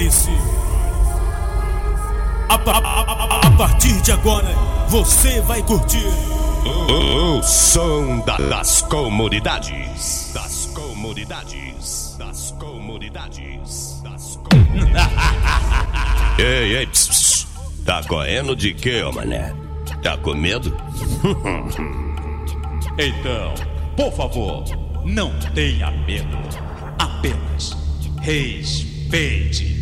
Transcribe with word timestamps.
Prepare-se! 0.00 0.30
A, 2.48 2.54
a, 2.54 2.56
a, 2.56 3.40
a, 3.46 3.50
partir 3.52 4.00
de 4.00 4.10
agora, 4.12 4.48
você 4.88 5.42
vai 5.42 5.62
curtir 5.62 6.06
o, 6.64 7.36
o 7.38 7.42
som 7.42 8.20
da, 8.20 8.38
das 8.38 8.80
comunidades. 8.82 10.30
Das 10.32 10.70
comunidades. 10.74 12.16
Das 12.18 12.50
comunidades. 12.58 14.00
Das 14.02 14.36
comunidades. 14.36 15.14
ei, 16.38 16.76
ei, 16.76 16.86
pss, 16.86 17.08
pss. 17.08 17.46
tá 17.84 18.02
correndo 18.04 18.56
de 18.56 18.72
quê, 18.72 19.02
ô 19.02 19.12
mané? 19.12 19.54
Tá 20.02 20.16
com 20.16 20.34
medo? 20.34 20.74
então, 22.96 23.52
por 23.96 24.10
favor, 24.12 24.64
não 25.04 25.30
tenha 25.54 25.90
medo. 25.90 26.38
Apenas 26.98 27.76
respeite. 28.22 29.79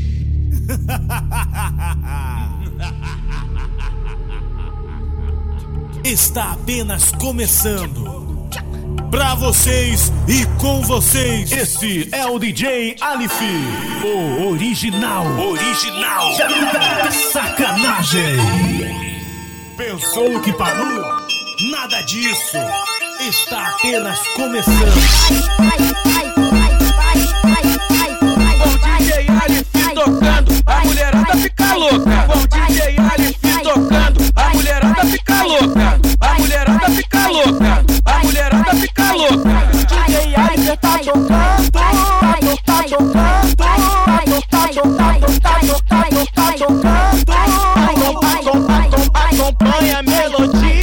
Está 6.04 6.52
apenas 6.52 7.10
começando. 7.12 8.18
Pra 9.10 9.34
vocês 9.34 10.12
e 10.26 10.44
com 10.60 10.82
vocês, 10.82 11.50
esse 11.50 12.08
é 12.12 12.26
o 12.26 12.38
DJ 12.38 12.96
Alif, 13.00 13.34
o 14.04 14.50
original, 14.50 15.26
original 15.38 16.36
da 16.36 17.10
sacanagem. 17.10 18.36
Pensou 19.76 20.40
que 20.42 20.52
parou? 20.52 21.02
Nada 21.70 22.02
disso. 22.02 22.58
Está 23.20 23.68
apenas 23.68 24.18
começando. 24.36 24.74
Com 28.76 28.88
DJ 28.88 29.26
Alif 29.28 29.68
tocando, 29.94 30.08
a 30.08 30.14
mulherada 30.14 30.47
fica 31.48 31.74
louca. 31.74 32.26
Com 32.26 32.40
DJ 32.46 32.96
Alif 32.98 33.38
tocando, 33.62 34.20
a 34.36 34.50
mulherada 34.50 35.04
fica 35.06 35.42
louca. 35.44 36.00
A 36.20 36.34
mulherada 36.34 36.90
fica 36.90 37.28
louca. 37.28 37.84
A 38.04 38.18
mulherada 38.24 38.74
fica 38.74 39.12
louca. 39.12 39.50
DJ 39.88 40.34
Alif 40.36 40.76
tá 40.76 40.98
tocando, 40.98 41.70
tá 41.72 41.90
tocando, 42.88 43.14
tá 43.56 43.74
tocando, 44.68 45.40
tá 45.40 45.54
tocando, 45.60 46.26
tá 46.34 46.52
tocando. 46.58 47.28
Acompanha 49.14 49.98
a 49.98 50.02
melodia, 50.02 50.77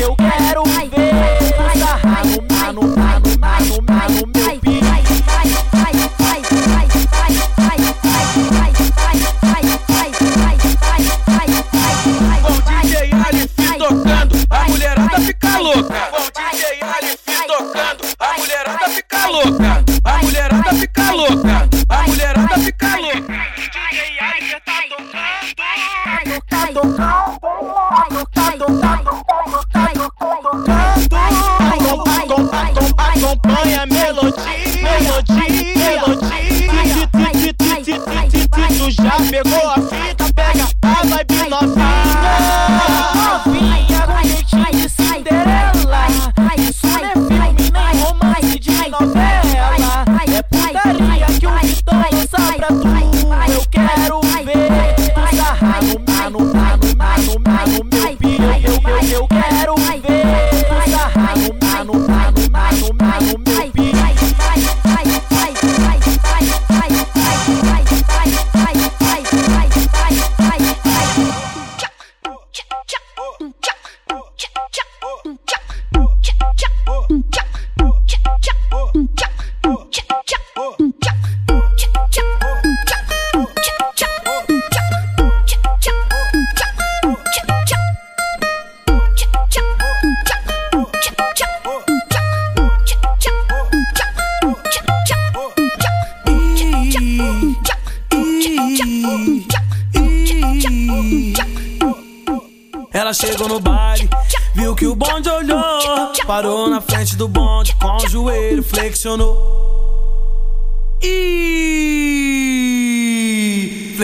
Eu, 0.00 0.16
quero 0.16 0.69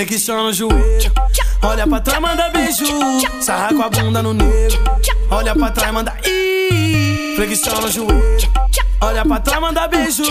flexiona 0.04 0.42
o 0.42 0.52
joelho, 0.52 1.12
olha 1.62 1.86
pra 1.86 2.00
trás, 2.00 2.20
manda 2.20 2.50
beijo, 2.50 2.84
sarra 3.40 3.72
com 3.72 3.82
a 3.82 3.88
bunda 3.88 4.22
no 4.22 4.34
negro, 4.34 4.78
olha 5.30 5.54
pra 5.54 5.70
trás, 5.70 5.90
manda 5.90 6.12
e 6.22 7.32
flexiona 7.34 7.86
o 7.86 7.90
joelho. 7.90 8.66
Olha 9.00 9.24
pra 9.24 9.40
trás, 9.40 9.60
manda 9.60 9.88
beijo, 9.88 10.22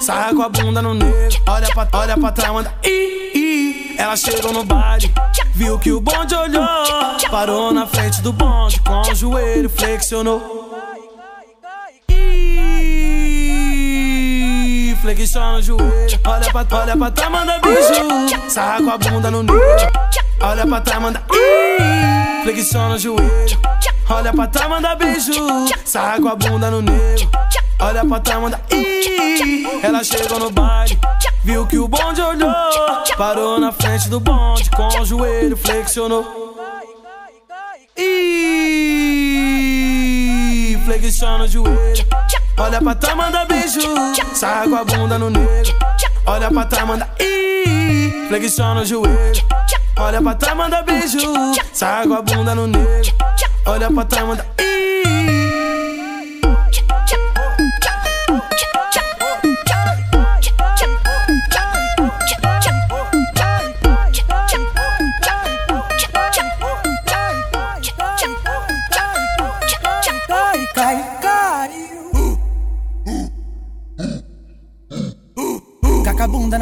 sarra 0.00 0.32
com 0.32 0.42
a 0.42 0.48
bunda 0.48 0.80
no 0.80 0.94
negro, 0.94 1.42
olha 1.48 1.66
pra, 1.66 1.88
olha 1.94 2.16
pra 2.16 2.30
trás, 2.30 2.52
manda 2.52 2.72
e 2.84 3.96
ela 3.98 4.16
chegou 4.16 4.52
no 4.52 4.62
baile, 4.62 5.12
viu 5.52 5.78
que 5.80 5.90
o 5.90 6.00
bonde 6.00 6.36
olhou, 6.36 6.64
parou 7.28 7.72
na 7.72 7.88
frente 7.88 8.22
do 8.22 8.32
bonde, 8.32 8.80
com 8.80 9.00
o 9.00 9.14
joelho 9.16 9.68
flexionou. 9.68 10.57
E 15.08 15.14
flexiona 15.14 15.56
o 15.56 15.62
joelho, 15.62 16.20
olha 16.26 16.52
pra, 16.52 16.66
olha 16.78 16.94
pra 16.94 17.10
trás, 17.10 17.30
manda 17.32 17.58
beijo, 17.60 17.94
sarra 18.46 18.82
com 18.82 18.90
a 18.90 18.98
bunda 18.98 19.30
no 19.30 19.42
negro, 19.42 19.88
olha 20.38 20.66
pra 20.66 20.80
trás, 20.82 21.00
manda 21.00 21.22
e 21.32 22.42
flexiona 22.42 22.94
o 22.94 22.98
joelho, 22.98 23.58
olha 24.10 24.34
pra 24.34 24.46
trás, 24.48 24.68
manda 24.68 24.94
beijo, 24.96 25.32
sarra 25.82 26.20
com 26.20 26.28
a 26.28 26.36
bunda 26.36 26.70
no 26.70 26.82
negro. 26.82 27.26
Olha 27.80 28.04
pra 28.04 28.20
trás, 28.20 28.38
manda 28.38 28.60
Ela 29.82 30.04
chegou 30.04 30.40
no 30.40 30.50
baile, 30.50 30.98
viu 31.42 31.66
que 31.66 31.78
o 31.78 31.88
bonde 31.88 32.20
olhou, 32.20 32.52
parou 33.16 33.58
na 33.58 33.72
frente 33.72 34.10
do 34.10 34.20
bonde, 34.20 34.68
com 34.70 34.88
o 35.00 35.06
joelho 35.06 35.56
flexionou. 35.56 36.54
E 37.96 38.08
flexiona 40.84 41.44
o 41.44 41.48
joelho, 41.48 42.06
olha 42.58 42.80
pra 42.80 42.94
trás, 42.94 43.16
manda 43.16 43.44
beijo, 43.44 43.80
sarra 44.34 44.68
com 44.68 44.76
a 44.76 44.84
bunda 44.84 45.18
no 45.18 45.30
negro. 45.30 45.78
Olha 46.26 46.50
pra 46.50 46.64
trás, 46.64 46.86
manda 46.86 47.08
flexiona 48.28 48.80
o 48.80 48.84
joelho. 48.84 49.44
Olha 49.96 50.20
pra 50.20 50.34
trás, 50.34 50.56
manda 50.56 50.82
beijo, 50.82 51.18
sarra 51.72 52.06
com 52.06 52.14
a 52.14 52.22
bunda 52.22 52.54
no 52.54 52.66
negro. 52.66 53.14
Olha 53.66 53.90
pra 53.90 54.04
trás, 54.04 54.26
manda 54.26 54.46
e 54.58 54.67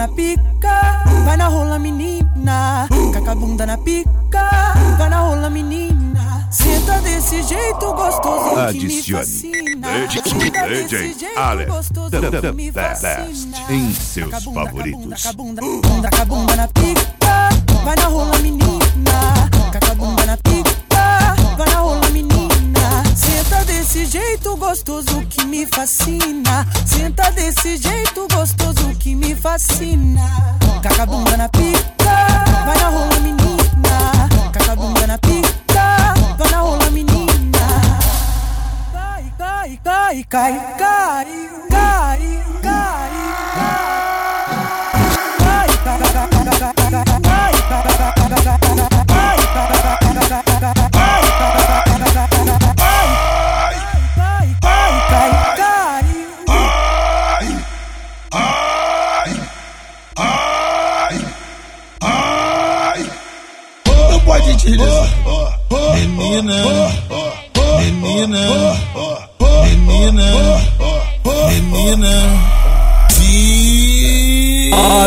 na 0.07 0.15
pica, 0.15 1.03
vai 1.25 1.37
na 1.37 1.49
rola 1.49 1.79
menina. 1.79 2.87
Caca 3.13 3.35
bunda 3.35 3.67
na 3.67 3.77
pica, 3.77 4.73
vai 4.97 5.09
na 5.09 5.21
rola 5.21 5.51
menina. 5.51 6.47
Senta 6.51 7.01
desse 7.01 7.43
jeito 7.43 7.93
gostoso 7.93 8.73
que 8.73 8.87
me 8.87 9.03
fascina. 9.03 9.89
Senta 10.09 10.69
desse 10.69 11.19
jeito 11.19 11.67
gostoso 11.67 12.11
que 12.41 12.53
me 12.53 12.73
fascina. 12.73 13.59
em 13.71 13.93
seus 13.95 14.31
Caca 14.31 14.45
bunda, 14.45 14.65
favoritos. 14.65 15.23
caca 15.23 15.37
bunda, 15.37 15.63
caca 16.03 16.25
bunda 16.25 16.57
na 16.57 16.69
pica, 16.69 17.49
vai 17.85 17.97
na 17.97 18.05
rola 18.07 18.39
menina. 18.39 19.51
Caca 19.73 19.95
bunda 19.97 20.25
na 20.27 20.37
pica, 20.37 21.35
vai 21.57 21.67
na 21.69 21.81
rola 21.81 22.11
menina. 22.11 23.03
Senta 23.17 23.65
desse 23.65 24.07
jeito 24.07 24.57
gostoso 24.57 25.21
que 25.29 25.45
me 25.45 25.67
fascina. 25.67 26.65
Senta 26.87 27.31
desse 27.33 27.77
jeito 27.77 28.06
sina. 29.59 30.29
Kakadunga 30.83 31.37
na 31.37 31.49
pika 31.49 32.17
vanahola 32.67 33.21
minina. 33.21 34.29
Kakadunga 34.53 35.07
na 35.07 35.19
pika 35.19 36.15
vanahola 36.39 36.91
minina. 36.91 37.65
Kaikaikai 38.93 39.79
kai, 39.85 40.25
kai, 40.25 40.55
kai. 40.79 41.56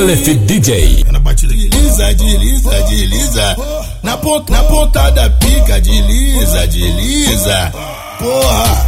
Aleph 0.10 0.26
DJ. 0.48 1.06
na 1.12 1.20
batida 1.20 1.54
desliza, 1.54 2.14
desliza, 2.16 2.82
desliza. 2.90 3.56
Na 4.02 4.18
ponta, 4.18 4.54
na 4.54 4.64
ponta 4.64 5.12
da 5.12 5.30
pica, 5.30 5.80
desliza, 5.80 6.66
desliza. 6.66 7.72
Porra, 8.18 8.86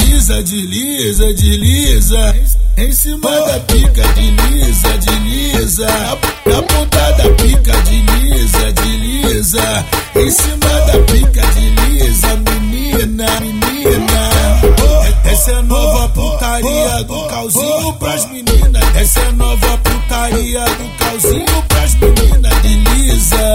desliza, 0.00 0.42
desliza, 0.42 1.32
desliza. 1.34 2.34
Em 2.78 2.92
cima 2.92 3.30
da 3.30 3.60
pica, 3.60 4.02
desliza, 4.14 4.96
desliza. 4.96 5.86
Na, 5.86 6.16
na 6.50 6.62
ponta 6.62 7.12
da 7.12 7.28
pica, 7.34 7.72
desliza, 7.82 8.72
desliza. 8.72 9.84
Em 10.16 10.30
cima 10.30 10.80
da 10.86 10.98
pica, 11.12 11.42
desliza, 11.42 12.36
do 17.08 17.26
calzinho 17.28 17.92
pras 17.94 18.26
meninas. 18.26 18.96
Essa 18.96 19.20
é 19.20 19.28
a 19.28 19.32
nova 19.32 19.78
putaria 19.78 20.64
do 20.64 20.88
calzinho 20.98 21.62
pras 21.68 21.94
meninas. 21.94 22.54
Desliza. 22.62 23.54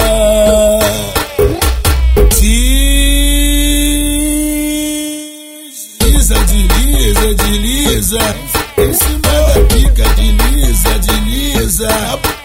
Desliza, 5.99 6.35
desliza, 6.45 7.33
desliza. 7.35 8.35
Em 8.77 8.93
cima 8.93 9.19
da 9.21 9.59
pica, 9.69 10.09
desliza, 10.15 10.99
desliza. 10.99 11.87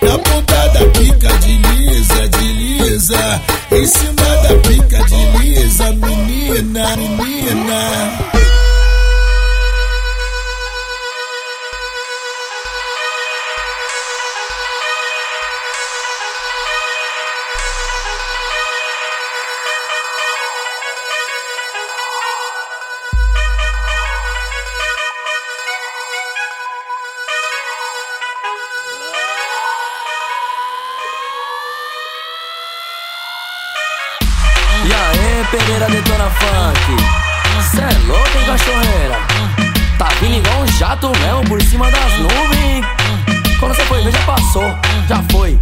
Na, 0.03 0.19
ponta 0.19 0.69
da 0.69 0.85
pica, 0.91 1.29
desliza, 1.39 2.29
desliza. 2.29 3.43
Em 3.73 3.87
cima 3.87 4.37
da 4.43 4.55
pica, 4.69 5.05
desliza, 5.05 5.93
menina, 5.93 6.97
menina. 6.97 8.48
Cachorreira? 38.49 39.19
Tá 39.99 40.09
vindo 40.21 40.39
igual 40.39 40.63
um 40.63 40.67
jato 40.79 41.13
mesmo 41.19 41.45
por 41.45 41.61
cima 41.61 41.91
das 41.91 42.13
nuvens. 42.19 42.87
Quando 43.61 43.75
você 43.75 43.85
foi 43.85 44.03
ver, 44.03 44.13
já 44.13 44.23
passou, 44.23 44.63
já 45.07 45.23
foi. 45.31 45.59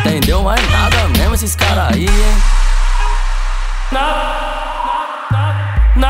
Entendeu 0.00 0.42
mais 0.42 0.70
nada 0.70 1.08
mesmo 1.16 1.34
esses 1.34 1.56
caras 1.56 1.94
aí, 1.94 2.06
hein? 2.06 2.42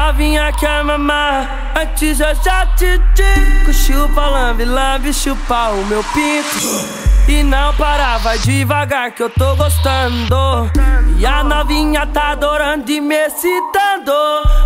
Novinha 0.07 0.53
quer 0.53 0.85
mamar, 0.85 1.73
antes 1.77 2.21
eu 2.21 2.33
já 2.37 2.65
te 2.77 2.97
digo 3.13 3.75
Chupa, 3.75 4.21
lambe, 4.21 4.65
lambe, 4.65 5.13
chupa 5.13 5.71
o 5.71 5.85
meu 5.87 6.05
pinto. 6.05 7.07
E 7.29 7.43
não 7.43 7.75
para, 7.75 8.19
vai 8.19 8.39
devagar 8.39 9.11
que 9.11 9.21
eu 9.21 9.29
tô 9.29 9.57
gostando. 9.57 10.71
E 11.19 11.27
a 11.27 11.43
novinha 11.43 12.07
tá 12.07 12.31
adorando 12.31 12.89
e 12.89 13.01
me 13.01 13.17
excitando. 13.17 14.13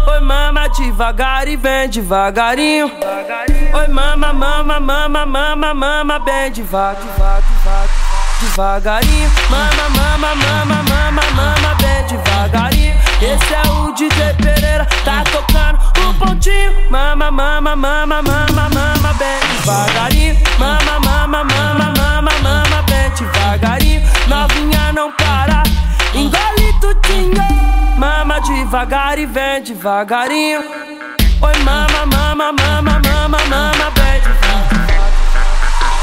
Oi 0.09 0.21
mama 0.21 0.69
devagar 0.69 1.49
e 1.49 1.57
vem 1.57 1.89
devagarinho. 1.89 2.93
Oi 3.73 3.89
mama, 3.89 4.35
mama, 4.35 4.79
mama, 4.79 5.25
mama, 5.25 5.73
mama 5.73 6.19
Bem 6.19 6.53
devagar 6.53 6.99
devagarinho. 8.41 9.31
Mama, 9.49 9.89
mama, 9.97 10.35
mama, 10.35 10.83
mama, 10.83 11.23
mama, 11.35 11.75
bem 11.81 12.07
devagarinho. 12.07 13.01
Esse 13.21 13.55
é 13.55 13.63
o 13.71 13.93
DJ 13.93 14.35
Pereira, 14.43 14.87
tá 15.05 15.25
tocando 15.25 15.79
o 16.09 16.15
pontinho. 16.15 16.91
Mama, 16.91 17.31
mama, 17.31 17.77
mama, 17.77 18.23
mama, 18.23 18.69
mama, 18.75 19.13
bem 19.15 19.41
devagarinho. 19.53 20.37
Mama, 20.59 21.01
mama, 21.01 21.45
mama, 21.45 21.93
mama, 21.97 22.33
mama, 22.43 22.83
bem 22.83 23.11
devagarinho. 23.11 24.03
Novinha 24.29 24.93
não 24.93 25.13
para, 25.13 25.63
engole 26.15 26.73
tudinho. 26.81 27.43
Mama 27.99 28.41
devagar 28.41 29.19
e 29.19 29.27
vem 29.27 29.63
devagarinho. 29.63 30.61
Oi, 31.43 31.59
mama, 31.65 32.07
mama, 32.07 32.53
mama, 32.53 33.01
mama, 33.01 33.39
mama, 33.49 33.91
bem 33.91 34.21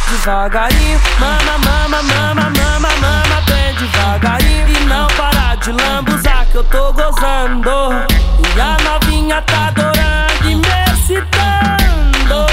devagarinho. 0.10 1.00
Mama, 1.20 1.58
mama, 1.66 2.04
mama, 2.04 2.50
mama, 2.50 2.90
mama, 3.02 3.42
bem 3.48 3.74
devagarinho. 3.76 4.68
E 4.70 4.86
não 4.86 5.08
para 5.08 5.56
de 5.56 5.72
lambuzar 5.72 6.37
que 6.58 6.60
eu 6.60 6.64
tô 6.66 6.94
gozando. 6.94 7.70
E 8.56 8.60
a 8.60 8.78
novinha 8.84 9.42
tá 9.44 9.68
adorando 9.68 10.50
e 10.50 10.56
me 10.56 10.68
excitando. 10.92 12.46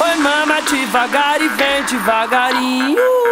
Oi, 0.00 0.16
mama, 0.16 0.60
devagar 0.62 1.40
e 1.40 1.48
vem 1.48 1.84
devagarinho. 1.84 3.27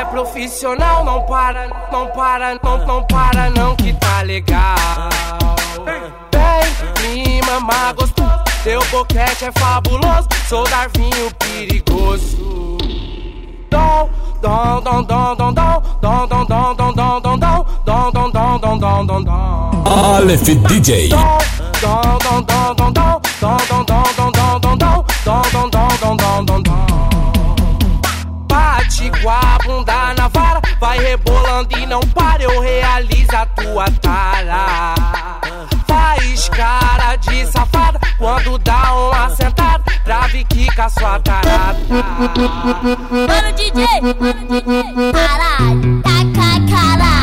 Mulher 0.00 0.12
profissional, 0.12 1.04
não 1.04 1.26
para, 1.26 1.68
não 1.92 2.06
para, 2.06 2.58
não, 2.62 2.86
não 2.86 3.02
para, 3.04 3.50
não 3.50 3.76
que 3.76 3.92
tá 3.92 4.22
legal. 4.22 4.74
Vem 7.02 7.34
me 7.34 7.42
mamar 7.42 7.94
gostoso, 7.94 8.30
teu 8.64 8.80
boquete 8.86 9.44
é 9.44 9.52
fabuloso, 9.52 10.26
sou 10.48 10.64
Darvinho 10.64 11.30
perigoso. 11.38 12.78
Dom, 13.70 14.08
dom, 14.40 14.80
dom, 14.80 15.02
dom, 15.02 15.34
dom, 15.34 15.52
dom, 15.52 15.82
dom, 16.00 16.26
dom, 16.26 16.46
dom, 16.46 16.74
dom, 16.74 16.94
dom, 16.94 17.20
dom, 17.20 17.38
dom, 17.38 17.66
dom, 17.84 18.10
dom, 18.10 18.30
dom, 18.30 18.58
dom, 18.58 18.78
dom, 18.78 19.06
dom, 19.06 19.24
dom. 19.24 19.84
Aleph 20.16 20.44
DJ. 20.44 21.08
Dom, 21.10 21.38
dom, 21.82 22.18
dom, 22.18 22.74
dom, 22.74 22.74
dom, 22.74 22.92
dom, 22.92 23.20
dom, 23.40 23.58
dom, 23.68 23.84
dom, 23.84 24.12
dom, 24.16 24.32
dom, 24.32 24.60
dom, 24.60 24.78
dom, 24.78 25.42
dom, 25.52 25.70
dom, 25.70 25.70
dom, 25.70 26.16
dom, 26.16 26.44
dom, 26.46 26.62
dom. 26.62 26.89
Com 29.22 29.28
a 29.30 29.58
bunda 29.64 30.14
na 30.14 30.28
vara, 30.28 30.60
vai 30.78 30.98
rebolando 30.98 31.78
e 31.78 31.86
não 31.86 32.00
para, 32.00 32.42
eu 32.42 32.60
realizo 32.60 33.36
a 33.36 33.46
tua 33.46 33.84
tara. 34.00 34.94
Quando 38.20 38.58
dá 38.58 38.92
uma 38.92 39.30
sentada, 39.30 39.82
trave 40.04 40.44
quica 40.44 40.90
sua 40.90 41.18
tarada. 41.20 41.78
Mano 41.88 43.52
DJ, 43.56 43.86
mano 44.02 44.46
DJ, 44.46 45.12
caralho, 45.12 46.02
caca, 46.02 46.60
caralho. 46.70 47.20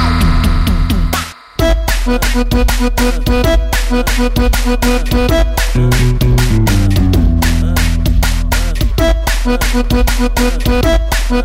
Vou 11.30 11.44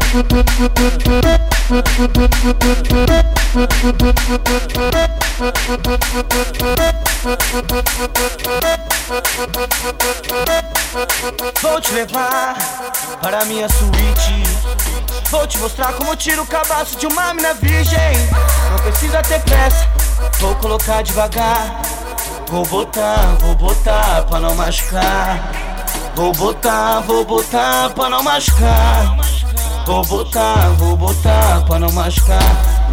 te 11.80 11.92
levar 11.94 12.54
para 13.20 13.44
minha 13.46 13.68
suíte. 13.68 14.44
Vou 15.30 15.48
te 15.48 15.58
mostrar 15.58 15.92
como 15.94 16.14
tiro 16.14 16.42
o 16.42 16.46
cabaço 16.46 16.96
de 16.96 17.08
uma 17.08 17.34
mina 17.34 17.52
virgem. 17.54 17.98
Não 18.70 18.78
precisa 18.78 19.20
ter 19.22 19.40
pressa, 19.40 19.88
vou 20.38 20.54
colocar 20.56 21.02
devagar. 21.02 21.82
Vou 22.48 22.64
botar, 22.66 23.36
vou 23.40 23.56
botar 23.56 24.22
pra 24.28 24.38
não 24.38 24.54
machucar. 24.54 25.50
Vou 26.14 26.32
botar, 26.34 27.00
vou 27.00 27.24
botar 27.24 27.90
pra 27.90 28.08
não 28.08 28.22
machucar. 28.22 29.41
Vou 29.84 30.04
botar, 30.04 30.70
vou 30.78 30.96
botar 30.96 31.64
pra 31.66 31.78
não 31.78 31.90
machucar. 31.92 32.38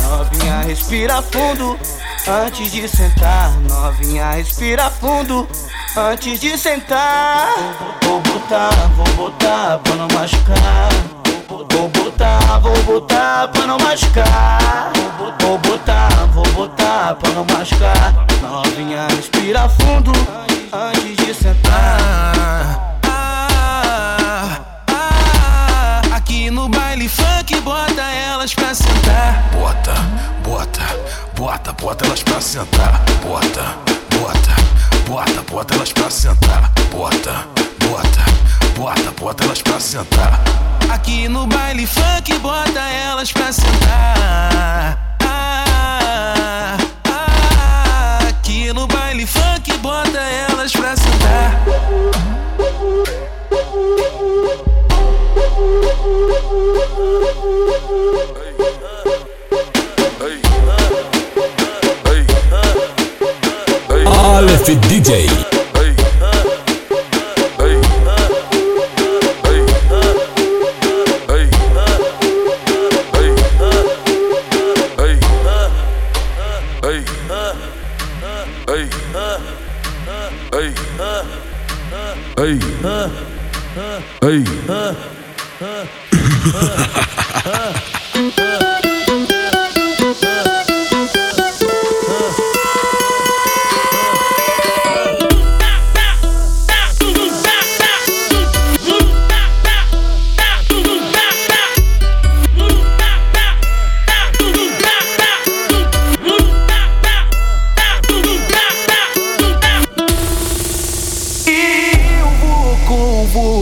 Novinha, 0.01 0.61
respira 0.61 1.21
fundo 1.21 1.79
antes 2.27 2.71
de 2.71 2.87
sentar. 2.87 3.51
Novinha, 3.61 4.31
respira 4.31 4.89
fundo 4.89 5.47
antes 5.95 6.39
de 6.39 6.57
sentar. 6.57 7.49
Vou 8.03 8.19
botar, 8.21 8.71
vou 8.95 9.07
botar 9.15 9.79
pra 9.79 9.95
não 9.95 10.07
machucar. 10.13 10.89
Vou 11.47 11.89
botar, 11.89 12.59
vou 12.59 12.83
botar 12.83 13.47
pra 13.49 13.67
não 13.67 13.77
machucar. 13.77 14.91
Vou 15.39 15.57
botar, 15.59 16.09
vou 16.33 16.47
botar 16.53 17.15
pra 17.15 17.31
não 17.31 17.45
machucar. 17.45 18.27
Novinha, 18.41 19.07
respira 19.15 19.69
fundo 19.69 20.11
antes 20.73 21.15
de 21.17 21.33
sentar. 21.33 22.88
Aqui 26.29 26.51
no 26.51 26.69
baile 26.69 27.09
funk 27.09 27.59
bota 27.61 28.03
elas 28.03 28.53
pra 28.53 28.75
sentar. 28.75 29.49
Bota, 29.51 29.95
bota, 30.43 30.83
bota, 31.35 31.73
bota 31.73 32.05
elas 32.05 32.21
pra 32.21 32.39
sentar. 32.39 33.01
Bota, 33.23 33.75
bota, 34.11 34.55
bota, 35.07 35.41
bota 35.49 35.73
elas 35.73 35.91
pra 35.91 36.07
sentar. 36.11 36.71
Bota, 36.91 37.47
bota, 37.79 38.25
bota, 38.77 39.11
bota 39.19 39.43
elas 39.43 39.61
pra 39.63 39.79
sentar. 39.79 40.39
Aqui 40.91 41.27
no 41.27 41.47
baile 41.47 41.87
funk 41.87 42.37
bota 42.37 42.79
elas 42.79 43.31
pra 43.31 43.51
sentar. 43.51 45.17
Ah, 45.25 46.77
ah, 47.07 48.19
aqui 48.29 48.71
no 48.71 48.85
baile 48.85 49.25
funk 49.25 49.75
bota 49.79 50.19
elas 50.19 50.71
pra 50.71 50.95
sentar. 50.95 51.59
Aleph 64.39 64.69
DJ. 64.87 65.27
Eu 84.21 84.59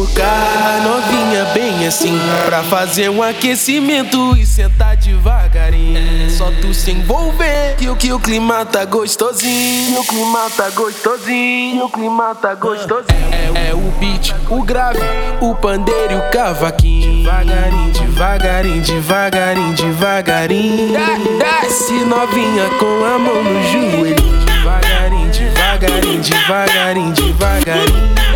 convocar 0.07 0.77
a 0.77 0.81
novinha 0.81 1.45
bem 1.53 1.87
assim 1.87 2.17
Pra 2.45 2.63
fazer 2.63 3.09
um 3.09 3.21
aquecimento 3.21 4.35
e 4.37 4.45
sentar 4.45 4.95
devagarinho. 4.95 5.97
É 5.97 6.29
Só 6.29 6.51
tu 6.61 6.73
se 6.73 6.91
envolver 6.91 7.75
que 7.77 7.89
o 7.89 7.95
que 7.95 8.11
o 8.11 8.19
clima 8.19 8.65
tá 8.65 8.85
gostosinho. 8.85 9.99
O 9.99 10.05
clima 10.05 10.49
tá 10.55 10.69
gostosinho, 10.69 11.85
o 11.85 11.89
clima 11.89 12.35
tá 12.35 12.55
gostosinho. 12.55 13.29
É, 13.31 13.69
é 13.69 13.73
o 13.73 13.91
beat, 13.99 14.33
o 14.49 14.63
grave, 14.63 14.99
o 15.41 15.55
pandeiro 15.55 16.13
e 16.13 16.15
o 16.15 16.31
cavaquinho. 16.31 17.23
Devagarinho, 17.23 17.91
devagarinho, 17.91 18.81
devagarinho, 18.81 19.73
devagarinho. 19.73 20.93
Desce 21.39 21.93
novinha 22.05 22.69
com 22.79 23.05
a 23.05 23.19
mão 23.19 23.43
no 23.43 23.63
joelho. 23.71 24.15
Devagarinho, 24.45 25.31
devagarinho, 25.31 26.21
devagarinho, 26.21 27.13
devagarinho 27.13 28.26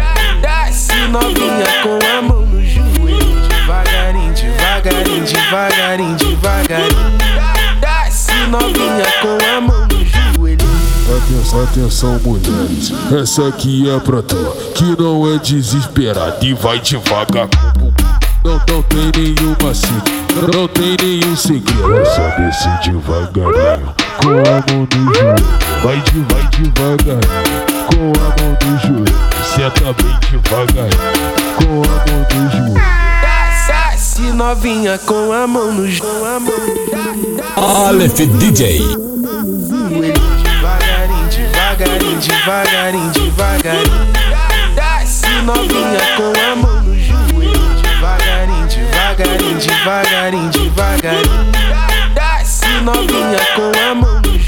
novinha 1.12 1.65
com 1.84 2.00
a 2.18 2.22
mão 2.22 2.46
no 2.46 2.63
joelho 2.63 3.41
Devagarinho, 3.50 4.34
devagarinho, 4.34 5.25
devagarinho, 5.25 6.15
devagarinho 6.15 7.18
Desce 7.82 8.34
novinha 8.50 9.06
com 9.22 9.58
a 9.58 9.62
mão 9.62 9.88
no 9.88 10.06
joelho 10.06 10.72
Atenção, 11.12 11.63
atenção, 11.63 12.20
mulheres. 12.24 12.94
Essa 13.12 13.50
aqui 13.50 13.89
é 13.89 14.00
pra 14.00 14.22
tu, 14.22 14.38
que 14.74 14.96
não 14.98 15.30
é 15.30 15.38
desesperado 15.39 16.38
e 16.46 16.53
vai 16.53 16.80
devagar. 16.80 17.50
Não, 18.46 18.53
não 18.53 18.82
tem 18.84 19.12
nenhuma 19.18 19.74
cita, 19.74 20.56
não 20.56 20.70
tem 20.70 20.96
nenhum 21.01 21.36
segredo. 21.36 22.06
Só 22.15 22.30
descer 22.38 22.94
devagarinho, 22.94 23.94
com 24.22 24.30
a 24.30 24.74
mão 24.74 24.88
no 24.96 25.13
joelho. 25.13 25.46
Vai, 25.84 26.00
de, 26.00 26.20
vai 26.34 26.48
devagarinho, 26.48 27.71
com 27.88 28.12
a 28.20 28.28
mão 28.38 28.52
no 28.64 28.72
joelho. 28.80 29.22
Senta 29.44 29.94
bem 29.94 30.16
devagarinho, 30.30 31.12
com 31.58 31.82
a 31.84 31.96
mão 32.06 32.22
no 32.34 32.42
joelho. 32.52 32.82
Desce 33.68 34.22
novinha 34.34 34.98
com 35.00 35.32
a 35.32 35.48
mão 35.48 35.72
no 35.72 35.88
joelho 35.90 36.54
Aleph 37.56 38.16
DJ. 38.38 38.80
Devagarinho, 40.42 41.28
devagarinho, 41.30 42.20
devagarinho, 42.20 43.12
devagarinho 43.12 44.08
Desce 44.76 45.30
novinha 45.44 46.00
com 46.18 46.34
a 46.40 46.56
mão 46.56 46.82
no 46.84 46.96
joelho 46.98 47.82
Devagarinho, 47.82 48.68
devagarinho, 48.68 49.60
devagarinho, 49.60 50.50
devagarinho 50.50 51.52
Desce 52.14 52.82
novinha 52.82 53.40
com 53.56 53.72
a 53.80 53.96
mão 53.96 54.16
no 54.22 54.24
joelho 54.24 54.40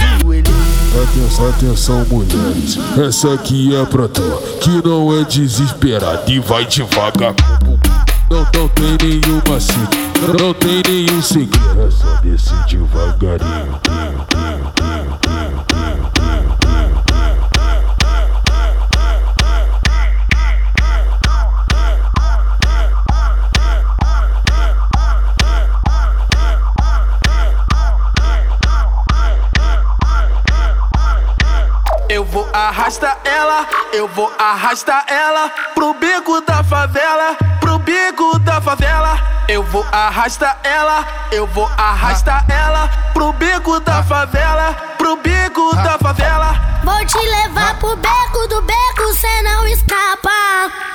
Atenção, 1.04 1.50
atenção, 1.50 2.06
mulheres. 2.10 2.78
Essa 2.98 3.34
aqui 3.34 3.76
é 3.76 3.86
pra 3.86 4.08
tu, 4.08 4.22
que 4.62 4.88
não 4.88 5.20
é 5.20 5.24
desesperado 5.26 6.32
e 6.32 6.40
vai 6.40 6.66
devagar. 6.66 7.36
Não, 8.30 8.48
não 8.56 8.68
tem 8.70 8.98
nenhuma 9.02 9.60
cita, 9.60 9.98
não 10.42 10.54
tem 10.54 10.82
nenhum 10.88 11.22
segredo. 11.22 11.88
É 11.88 11.92
só 11.92 12.16
descer 12.22 12.66
devagarinho. 12.68 13.80
Arrastar 32.64 33.18
ela, 33.26 33.68
eu 33.92 34.08
vou 34.08 34.32
arrastar 34.40 35.04
ela 35.10 35.50
pro 35.76 35.94
bico 35.96 36.40
da 36.40 36.64
favela, 36.64 37.36
pro 37.60 37.78
bico 37.78 38.40
da 38.40 38.62
favela. 38.62 39.20
Eu 39.50 39.64
vou 39.64 39.86
arrastar 39.92 40.58
ela, 40.64 41.06
eu 41.34 41.46
vou 41.46 41.70
arrastar 41.78 42.46
ela 42.50 42.88
pro 43.14 43.34
beco 43.34 43.82
da 43.82 44.02
favela, 44.02 44.74
pro 44.98 45.18
beco 45.18 45.76
da 45.76 45.98
favela. 45.98 46.56
Vou 46.86 47.06
te 47.06 47.18
levar 47.18 47.78
pro 47.80 47.98
beco 47.98 48.48
do 48.48 48.62
beco, 48.62 49.14
cê 49.14 49.42
não 49.42 49.68
escapa. 49.68 50.32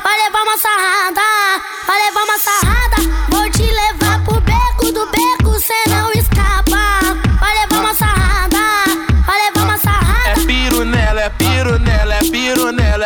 Vai 0.03 0.17
levar 0.25 0.43
uma 0.45 0.57
sarrada, 0.57 1.21
vai 1.87 1.99
levar 1.99 2.25
uma 2.25 2.39
sarrada. 2.39 2.97
Vou 3.29 3.51
te 3.51 3.63
levar 3.63 4.08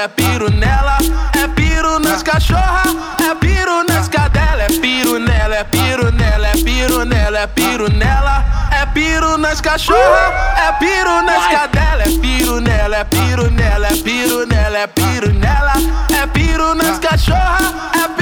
é 0.03 0.09
piro 0.09 0.51
nela. 0.51 0.99
É 1.41 1.47
piro 1.47 2.01
nas 2.01 2.23
cachorra, 2.25 2.83
é 3.31 3.35
piro 3.37 3.85
nas 3.85 4.09
cadela. 4.09 4.63
É 4.63 4.69
piro 4.69 5.19
nela, 5.21 5.55
é 5.55 5.65
piro 5.65 6.11
nela, 6.11 6.49
é 6.49 6.57
piro 6.57 7.05
nela, 7.05 7.39
é 7.39 7.47
piro 7.47 7.89
nela. 7.89 8.45
É 8.73 8.87
piro 8.87 9.39
nas 9.39 9.61
cachorra, 9.61 10.57
é 10.57 10.73
piro 10.73 11.23
nas 11.23 11.47
cadela. 11.47 12.03
É 12.03 12.19
piro 12.21 12.61
nela, 12.61 12.97
é 12.97 13.05
piro 13.05 13.51
nela, 13.51 13.87
é 13.87 13.97
piro 13.97 14.47
nela, 14.47 14.79
é 14.79 14.87
piro 14.89 15.33
nela. 15.33 15.73
É 16.21 16.27
piro 16.27 16.75
nas 16.75 16.99
cachorra, 16.99 17.93
é 17.95 18.09
piro 18.09 18.22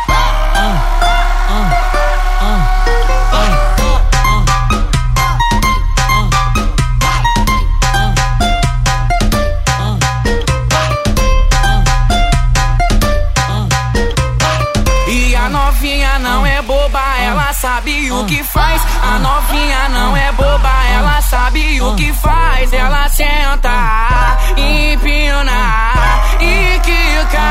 Sabe 17.80 18.12
o 18.12 18.24
que 18.26 18.44
faz. 18.44 18.82
A 19.02 19.18
novinha 19.18 19.88
não 19.88 20.14
é 20.14 20.30
boba, 20.32 20.70
ela 20.94 21.22
sabe 21.22 21.80
o 21.80 21.94
que 21.94 22.12
faz. 22.12 22.72
Ela 22.72 23.08
senta, 23.08 24.36
empina 24.56 25.94
e 26.40 26.78
quica 26.80 27.48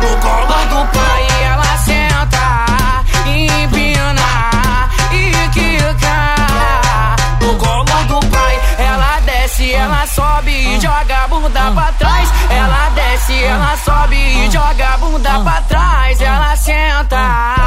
no 0.00 0.16
colo 0.18 0.64
do 0.68 0.86
pai. 0.92 1.26
Ela 1.42 1.78
senta, 1.78 2.64
empina 3.26 4.30
e 5.12 5.48
quica 5.48 6.36
no 7.40 7.56
colo 7.56 8.04
do 8.06 8.26
pai. 8.28 8.60
Ela 8.78 9.20
desce, 9.26 9.72
ela 9.72 10.06
sobe 10.06 10.52
e 10.52 10.80
joga 10.80 11.24
a 11.24 11.28
bunda 11.28 11.72
pra 11.72 11.92
trás. 11.98 12.28
Ela 12.48 12.90
desce, 12.90 13.42
ela 13.42 13.76
sobe 13.76 14.16
e 14.16 14.50
joga 14.52 14.94
a 14.94 14.98
bunda 14.98 15.40
pra 15.40 15.62
trás. 15.62 16.20
Ela 16.20 16.54
senta, 16.56 17.59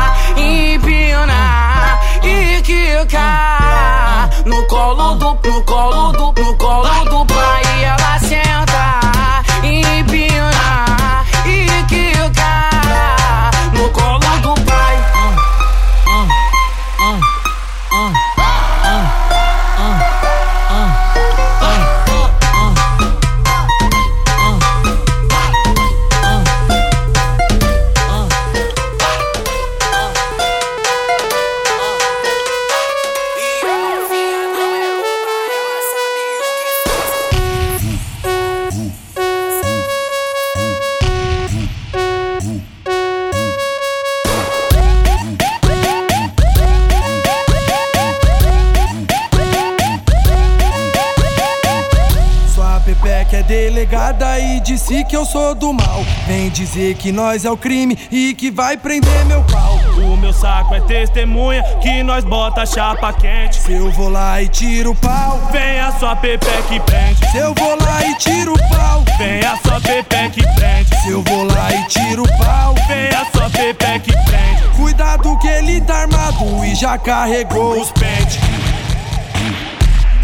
empina 1.03 1.99
e 2.23 2.61
quica 2.61 4.29
no 4.45 4.63
colo 4.67 5.15
do, 5.15 5.37
no 5.43 5.63
colo 5.63 6.11
do, 6.13 6.41
no 6.41 6.57
colo 6.57 7.03
do 7.05 7.25
pai. 7.25 7.83
Ela 7.83 8.19
senta, 8.19 8.72
disse 54.83 55.03
que 55.05 55.15
eu 55.15 55.25
sou 55.25 55.55
do 55.55 55.71
mal. 55.73 56.03
Vem 56.27 56.49
dizer 56.49 56.95
que 56.95 57.11
nós 57.11 57.45
é 57.45 57.51
o 57.51 57.55
crime 57.55 57.97
e 58.11 58.33
que 58.33 58.51
vai 58.51 58.75
prender 58.75 59.25
meu 59.25 59.41
pau. 59.43 59.79
O 59.97 60.17
meu 60.17 60.33
saco 60.33 60.75
é 60.75 60.81
testemunha 60.81 61.63
que 61.81 62.03
nós 62.03 62.23
bota 62.25 62.65
chapa 62.65 63.13
quente. 63.13 63.55
Se 63.61 63.73
eu 63.73 63.89
vou 63.91 64.09
lá 64.09 64.41
e 64.41 64.47
tiro 64.49 64.91
o 64.91 64.95
pau, 64.95 65.39
Vem 65.51 65.79
a 65.79 65.91
sua 65.93 66.15
pepeca 66.15 66.73
e 66.75 66.79
prende. 66.81 67.31
se 67.31 67.37
eu 67.37 67.53
vou 67.53 67.77
lá 67.81 68.05
e 68.05 68.15
tiro 68.17 68.53
o 68.53 68.69
pau, 68.75 69.03
Vem 69.17 69.39
a 69.39 69.57
sua 69.57 69.79
pepeca 69.79 70.39
e 70.39 70.55
prende. 70.55 70.95
se 71.01 71.09
eu 71.09 71.21
vou 71.23 71.43
lá 71.45 71.73
e 71.73 71.87
tiro 71.87 72.23
o 72.23 72.37
pau. 72.37 72.75
Vem 72.87 73.09
a 73.09 73.25
sua 73.31 73.49
pepeca 73.49 74.09
e 74.09 74.25
prende. 74.25 74.63
Cuidado 74.75 75.37
que 75.39 75.47
ele 75.47 75.79
tá 75.81 76.01
armado 76.01 76.65
e 76.65 76.75
já 76.75 76.97
carregou 76.97 77.79
os 77.79 77.91
pentes. 77.91 78.37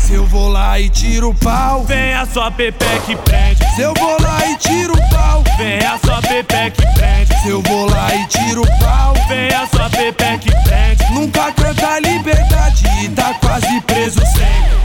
Se 0.09 0.15
eu 0.15 0.25
vou 0.25 0.49
lá 0.49 0.79
e 0.79 0.89
tiro 0.89 1.29
o 1.29 1.35
pau, 1.35 1.83
Vem 1.83 2.15
a 2.15 2.25
sua 2.25 2.49
pepeca 2.49 3.11
e 3.11 3.15
prende. 3.15 3.63
se 3.75 3.81
eu 3.81 3.93
vou 3.93 4.19
lá 4.19 4.43
e 4.47 4.55
tiro 4.57 4.93
o 4.93 5.09
pau, 5.11 5.43
Vem 5.55 5.77
a 5.85 5.99
sua 6.03 6.19
pepeca 6.19 6.81
e 6.81 6.93
prende. 6.95 7.41
se 7.43 7.49
eu 7.49 7.61
vou 7.61 7.87
lá 7.87 8.15
e 8.15 8.25
tiro 8.25 8.63
o 8.63 8.79
pau. 8.79 9.13
Vem 9.27 9.53
a 9.53 9.67
sua 9.67 9.87
pepeca 9.87 10.47
e 10.47 10.63
prende. 10.63 11.13
Nunca 11.13 11.51
canta 11.51 11.99
liberdade 11.99 12.85
e 13.03 13.09
tá 13.09 13.35
quase 13.39 13.81
preso 13.81 14.19
sempre. 14.19 14.79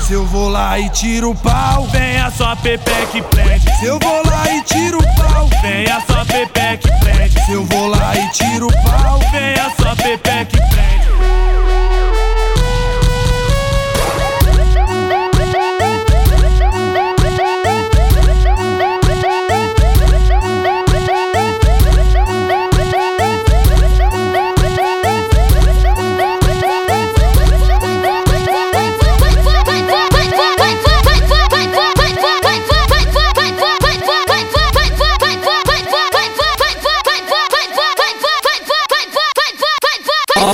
Se 0.00 0.14
eu 0.14 0.24
vou 0.24 0.48
lá 0.48 0.78
e 0.78 0.88
tiro 0.88 1.32
o 1.32 1.34
pau, 1.34 1.86
Vem 1.88 2.16
a 2.22 2.30
sua 2.30 2.56
pepeca 2.56 3.18
e 3.18 3.22
prende. 3.22 3.76
se 3.76 3.84
eu 3.84 3.98
vou 3.98 4.22
lá 4.30 4.50
e 4.50 4.62
tiro 4.62 4.96
o 4.98 5.14
pau, 5.14 5.46
Vem 5.60 5.84
a 5.92 6.00
sua 6.00 6.24
pepeca 6.24 6.88
e 6.88 7.00
prende. 7.04 7.44
se 7.44 7.52
eu 7.52 7.66
vou 7.66 7.86
lá 7.88 8.16
e 8.16 8.30
tiro 8.30 8.66
o 8.66 8.72
pau. 8.82 9.18
Vem 9.30 9.52
a 9.60 9.70
sua 9.76 9.94
pepeca 9.94 10.56
e 10.56 10.70
prende. 10.70 11.12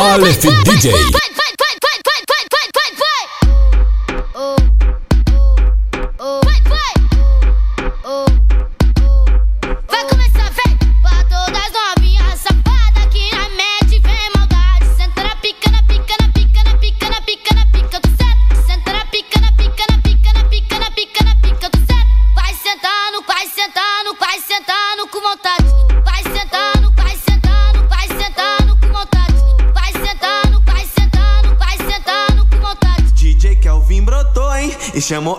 All 0.00 0.24
Effie 0.24 0.48
DJ. 0.62 1.27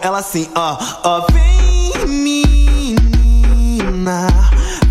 ela 0.02 0.20
assim, 0.20 0.48
ó, 0.56 0.78
ó, 1.04 1.26
vem 1.32 2.08
menina, 2.08 2.98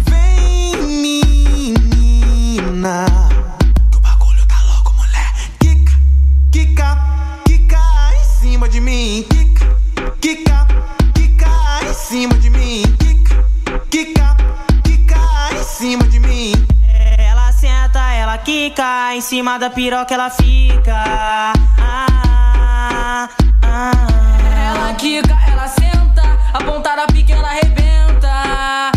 vem 0.04 0.76
menina. 1.00 3.06
Que 3.90 3.96
o 3.96 4.00
bagulho 4.00 4.44
tá 4.46 4.60
louco, 4.66 4.92
mulher. 4.94 5.32
Kika, 5.58 5.92
kika, 6.52 6.96
kika 7.46 7.80
em 8.14 8.24
cima 8.40 8.68
de 8.68 8.80
mim. 8.80 9.24
Kika, 9.30 9.66
kika, 10.20 10.66
kika 11.14 11.50
em 11.88 11.94
cima 11.94 12.34
de 12.34 12.50
mim. 12.50 12.82
Kika, 12.98 13.44
kika, 13.90 14.36
kika 14.84 15.20
em 15.58 15.64
cima 15.64 16.04
de 16.04 16.18
mim. 16.20 16.52
Ela 17.18 17.50
senta, 17.52 18.12
ela 18.12 18.38
quica, 18.38 19.14
em 19.14 19.20
cima 19.20 19.58
da 19.58 19.70
piroca 19.70 20.14
ela 20.14 20.30
fica. 20.30 21.04
Ah, 21.80 21.80
ah, 21.80 23.28
ah. 23.62 24.27
Ela 24.68 24.92
quica, 24.94 25.34
ela 25.50 25.66
senta, 25.66 26.22
a 26.52 26.58
da 26.94 27.06
pica 27.06 27.32
ela 27.32 27.48
arrebenta. 27.48 28.92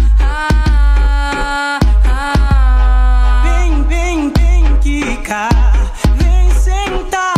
Vem, 3.41 3.83
vem, 3.83 4.33
vem, 4.35 4.77
quica, 4.81 5.47
vem 6.15 6.51
sentar. 6.59 7.37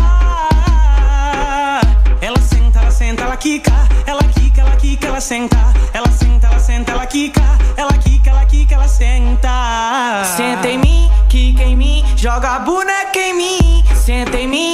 Ela 2.22 2.40
senta, 2.42 2.80
ela 2.80 2.90
senta, 2.90 3.24
ela 3.24 3.38
quica, 3.38 3.72
ela 4.08 4.24
quica, 4.24 4.62
ela 4.62 4.76
quica, 4.78 5.08
ela 5.08 5.22
senta. 5.22 5.58
Ela 5.94 6.10
senta, 6.10 6.48
ela 6.48 6.60
senta, 6.60 6.92
ela 6.92 7.06
quica, 7.06 7.42
ela 7.78 7.94
quica, 7.94 8.30
ela 8.32 8.46
quica, 8.46 8.74
ela 8.74 8.88
senta. 8.88 10.24
Senta 10.36 10.68
em 10.68 10.80
mim, 10.80 11.08
quica 11.30 11.62
em 11.62 11.76
mim, 11.76 12.04
joga 12.18 12.56
a 12.56 12.60
boneca 12.60 13.20
em 13.20 13.36
mim. 13.36 13.84
Senta 13.96 14.38
em 14.38 14.48
mim, 14.48 14.74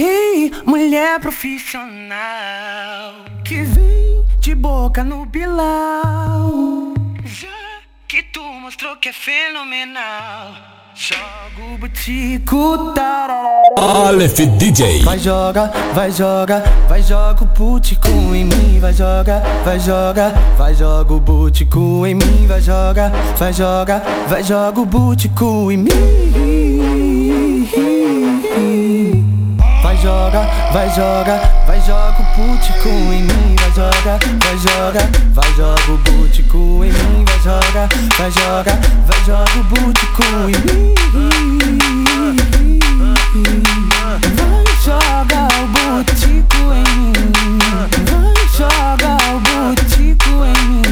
Ei, 0.00 0.52
mulher 0.64 1.18
profissional 1.18 1.88
que 3.44 3.62
vem 3.62 4.24
de 4.38 4.54
boca 4.54 5.02
no 5.02 5.26
bilau. 5.26 6.94
Já 7.24 7.48
que 8.06 8.22
tu 8.22 8.40
mostrou 8.40 8.94
que 8.94 9.08
é 9.08 9.12
fenomenal, 9.12 10.54
joga 10.94 11.74
o 11.74 11.78
butico. 11.78 12.94
Aleph 13.76 14.38
DJ. 14.56 15.02
Vai 15.02 15.18
joga, 15.18 15.66
vai 15.92 16.12
joga, 16.12 16.62
vai 16.88 17.02
joga 17.02 17.42
o 17.42 17.46
butico 17.46 18.08
em 18.08 18.44
mim, 18.44 18.78
vai 18.78 18.92
joga, 18.92 19.42
vai 19.64 19.80
joga, 19.80 20.30
vai 20.56 20.74
joga 20.76 21.12
o 21.12 21.18
butico 21.18 22.06
em 22.06 22.14
mim, 22.14 22.46
vai 22.46 22.60
joga, 22.60 23.10
vai 23.36 23.52
joga, 23.52 23.98
vai 24.28 24.44
joga 24.44 24.80
o 24.80 24.86
butico 24.86 25.72
em 25.72 25.78
mim. 25.78 27.17
Joga, 30.38 30.72
vai 30.72 30.90
joga, 30.90 31.40
vai 31.66 31.80
joga 31.80 32.20
o 32.20 32.24
butico 32.36 32.88
em 32.88 33.22
mim, 33.22 33.56
vai 33.58 33.72
joga, 33.72 34.18
vai 34.44 34.58
joga, 34.58 35.00
vai 35.32 35.52
joga 35.54 35.92
o 35.92 35.98
butico 35.98 36.84
em 36.84 36.92
mim, 36.92 37.24
vai 37.24 37.40
joga, 37.40 37.88
vai 38.16 38.30
joga, 38.30 38.78
vai 39.06 39.24
joga 39.24 39.58
o 39.58 39.64
butico 39.64 40.22
em 40.48 40.56
mim. 40.64 40.94
Vai 44.38 44.76
joga 44.84 45.48
o 45.54 45.66
butico 45.66 46.58
em 46.72 46.84
mim, 46.94 47.58
vai 48.22 48.48
joga 48.56 49.10
o 49.34 49.40
butico 49.40 50.30
em 50.44 50.58
mim. 50.68 50.88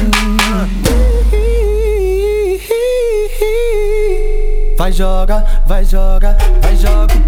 Vai 4.77 4.91
joga, 4.91 5.45
vai 5.65 5.83
joga, 5.83 6.37
vai 6.61 6.75
joga 6.75 7.26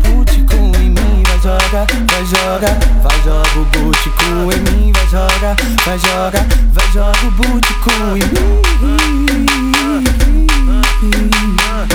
joga, 1.50 1.88
vai 2.12 2.26
joga, 2.26 2.78
vai 3.02 3.24
joga 3.24 3.60
o 3.60 3.66
butico 3.66 4.24
em 4.54 4.60
mim, 4.72 4.92
vai 4.92 5.08
joga, 5.08 5.56
vai 5.84 5.98
joga, 5.98 6.46
vai 6.74 6.92
joga 6.94 7.26
o 7.26 7.32
butico 7.32 7.90
em 8.16 8.24
mim. 8.30 8.62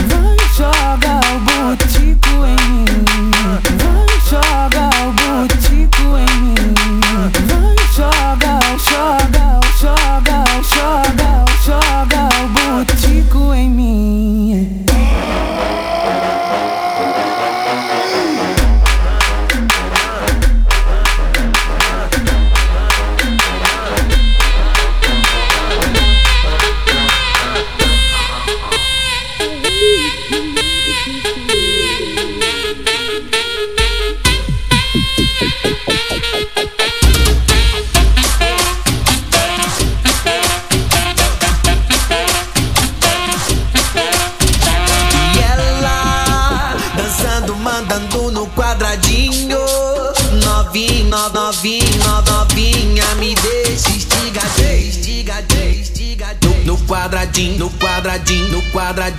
Vai 0.09 0.37
joga 0.57 1.21
o 1.31 1.39
butico 1.39 1.84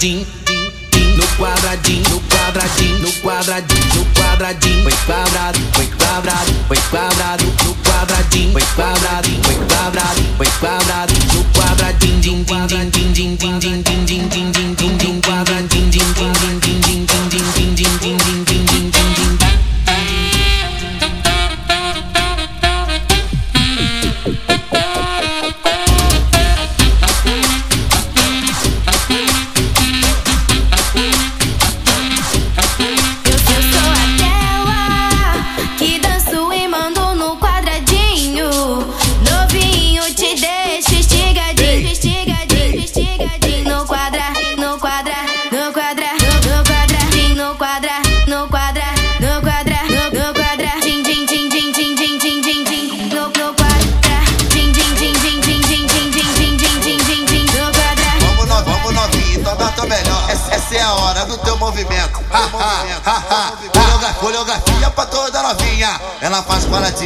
quadradinho. 0.06 0.28
No 1.18 1.26
quadradinho, 1.38 2.10
no 2.10 2.22
quadradinho, 2.22 3.00
no 3.00 3.12
quadradinho, 3.22 3.96
no 3.96 4.06
quadradinho, 4.13 4.84
foi 4.84 4.91
quadrado, 5.06 5.60
foi 5.74 5.88
quadrado, 5.88 6.54
foi 6.68 6.78
quadrado, 6.91 7.46
no 7.65 7.76
quadradinho, 7.76 8.52
foi 8.54 8.62
quadrado, 8.76 9.30
foi 9.44 9.56
quadrado, 9.56 10.22
foi 10.38 10.48
quadrado, 10.60 11.13
no 11.34 11.44
quadradinho, 11.60 12.22
din 12.22 12.44
din 12.44 12.68
din 12.68 12.89
din 12.91 13.12
din 13.13 13.41
din 13.54 13.82
din 13.82 14.06
din 14.06 14.30
din 14.30 14.52
din 14.52 14.64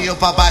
olhou 0.10 0.16
pra. 0.18 0.49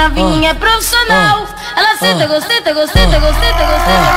Novinha 0.00 0.50
é 0.50 0.54
profissional. 0.54 1.46
Ela 1.76 1.96
senta 1.98 2.26
gosteta, 2.26 2.72
gosteta, 2.72 3.18
gosteta, 3.18 3.18
gosteta, 3.18 3.64
gosteta. 3.64 4.08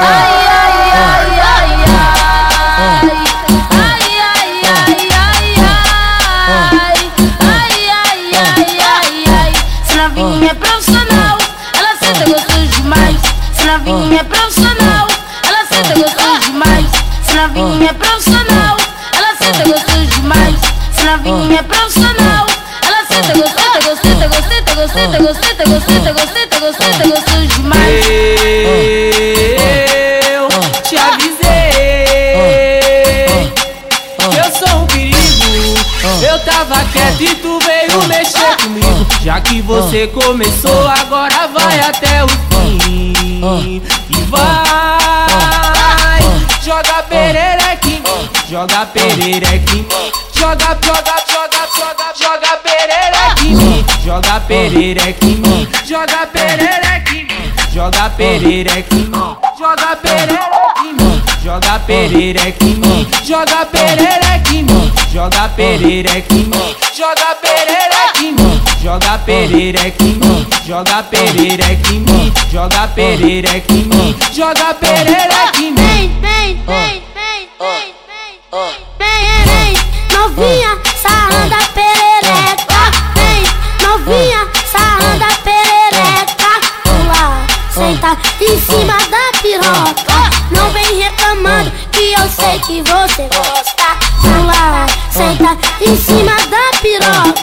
Ai, 0.00 0.32
ai, 0.48 0.76
ai, 0.92 1.40
ai, 1.40 1.70
ai. 1.72 2.12
Ai, 2.78 3.61
Já 39.32 39.40
que 39.40 39.62
você 39.62 40.08
começou, 40.08 40.86
agora 40.86 41.48
vai 41.48 41.80
até 41.80 42.22
o 42.22 42.28
fim. 42.28 43.14
E 44.10 44.22
vai, 44.28 46.20
joga 46.62 47.02
perereca 47.04 47.88
em 47.88 48.00
mim, 48.00 48.28
joga 48.50 48.84
perereca 48.84 49.72
em 49.72 49.76
mim. 49.76 50.12
Joga, 50.34 50.76
joga, 50.84 51.14
joga, 51.30 51.66
joga, 51.74 52.12
joga 52.14 52.58
perereca 52.58 53.40
em 53.40 53.56
mim. 53.56 53.82
Joga 54.04 54.38
perereca 54.40 55.24
em 55.24 55.36
mim, 55.36 55.66
joga 55.86 56.26
perereca 56.26 57.10
em 57.12 57.24
mim. 57.24 57.52
Joga 57.72 58.10
perereca 58.10 58.94
em 58.94 58.98
mim, 58.98 59.36
joga 59.58 59.96
perereca 59.96 60.84
em 60.84 60.92
mim. 60.92 61.22
Joga 61.42 61.78
perereca 61.78 62.64
em 62.64 62.74
mim, 62.74 63.08
joga 63.24 63.64
perereca 63.64 64.52
em 64.52 64.62
mim. 64.62 64.92
Joga 65.10 65.48
perereca 65.48 66.34
em 66.34 66.44
mim, 66.44 66.76
joga 66.94 67.34
perereca 67.40 67.91
em 68.22 68.32
mim. 68.32 68.62
Joga 68.80 69.18
perereca 69.18 70.04
em 70.04 70.14
mim, 70.14 70.46
joga 70.64 71.02
perereca 71.02 71.92
em 71.92 72.00
mim. 72.00 72.32
Joga 72.50 72.88
perereca 72.88 73.72
em 73.72 73.84
mim, 73.84 74.16
joga 74.32 74.74
perereca 74.74 75.58
em 75.58 75.72
mim. 75.72 75.74
Vem, 75.74 76.08
vem, 76.20 76.62
vem, 76.66 77.02
vem, 77.14 77.48
vem, 77.58 77.94
vem, 78.50 78.74
vem, 78.98 79.44
vem, 79.44 79.72
novinha, 80.16 80.78
sarrando 81.00 81.54
a 81.54 81.64
perereca. 81.68 82.82
Vem, 83.14 83.42
novinha, 83.86 84.48
sarrando 84.70 85.24
a 85.24 85.34
perereca. 85.42 86.52
Pula, 86.84 87.24
senta 87.72 88.16
em 88.40 88.60
cima 88.60 88.98
da 89.10 89.38
piroca. 89.40 90.30
Não 90.50 90.70
vem 90.70 91.02
reclamando 91.02 91.72
que 91.90 92.12
eu 92.12 92.28
sei 92.28 92.58
que 92.60 92.82
você 92.82 93.28
gosta. 93.28 93.96
Pula, 94.20 94.86
senta 95.10 95.56
em 95.80 95.96
cima 95.96 96.36
da 96.50 96.78
piroca. 96.80 97.41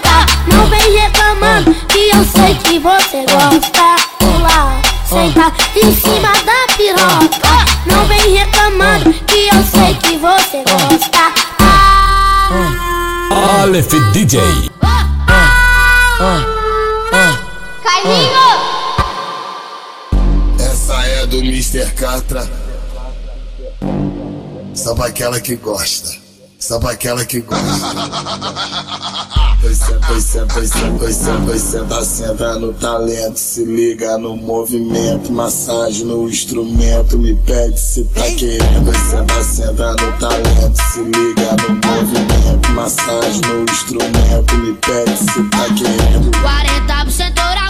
Você 2.89 3.23
gosta. 3.25 3.95
Pula, 4.17 4.81
senta 5.07 5.53
em 5.75 5.91
cima 5.93 6.31
da 6.43 6.65
piroca. 6.75 7.53
Não 7.85 8.05
vem 8.07 8.35
reclamando 8.37 9.13
que 9.25 9.47
eu 9.47 9.63
sei 9.63 9.93
que 9.95 10.17
você 10.17 10.63
gosta. 10.63 11.31
Ah, 11.59 12.49
Aleph 13.61 13.93
DJ. 14.11 14.41
Carlinhos! 17.83 18.59
Essa 20.59 20.95
é 21.05 21.25
do 21.27 21.37
Mr. 21.37 21.91
Catra. 21.93 22.49
Só 24.73 24.95
pra 24.95 25.05
aquela 25.07 25.39
que 25.39 25.55
gosta. 25.55 26.17
Só 26.59 26.77
pra 26.77 26.91
aquela 26.91 27.23
que 27.23 27.39
gosta. 27.39 27.65
Pois 29.61 29.77
senta, 29.77 30.07
pois 30.07 30.23
senta, 30.23 30.53
pois 30.53 30.69
senta, 30.69 30.97
pois 30.97 31.15
senta, 31.15 31.41
pois 31.45 31.61
senta, 31.61 32.05
senta 32.05 32.59
no 32.59 32.73
talento. 32.73 33.37
Se 33.37 33.65
liga 33.65 34.17
no 34.17 34.37
movimento, 34.37 35.33
massagem 35.33 36.05
no 36.05 36.29
instrumento. 36.29 37.19
Me 37.19 37.33
pede 37.35 37.77
se 37.77 38.05
tá 38.05 38.23
querendo. 38.37 38.85
Pois 38.85 38.97
senta, 38.97 39.43
senta 39.43 39.91
no 39.91 40.17
talento. 40.17 40.81
Se 40.93 41.01
liga 41.01 41.55
no 41.61 41.75
movimento, 41.75 42.69
massagem 42.71 43.41
no 43.41 43.63
instrumento. 43.69 44.55
Me 44.55 44.73
pede 44.75 45.17
se 45.17 45.43
tá 45.49 45.65
querendo. 45.75 46.31
40% 46.31 47.37
oral, 47.37 47.67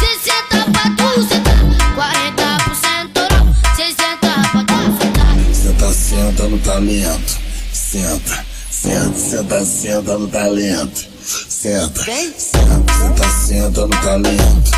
60 0.00 0.70
pra 0.72 0.90
tu 0.96 1.22
sentar. 1.22 1.58
40% 1.94 3.20
oral, 3.22 3.46
60 3.76 4.18
pra 4.50 4.64
tu 4.64 5.04
sentar. 5.04 5.54
Senta, 5.54 5.92
senta 5.92 6.48
no 6.48 6.58
talento. 6.60 7.45
Senta, 7.88 8.44
senta, 8.68 9.14
senta, 9.14 9.64
senta 9.64 10.18
no 10.18 10.26
talento. 10.26 11.02
Senta, 11.22 12.02
senta, 12.02 12.92
senta, 12.98 13.30
senta 13.46 13.80
no 13.82 14.00
talento. 14.00 14.70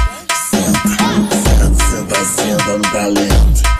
Senta, 0.51 0.88
senta, 0.90 1.85
senta, 1.88 2.25
senta 2.37 2.77
no 2.77 2.92
talento. 2.92 3.77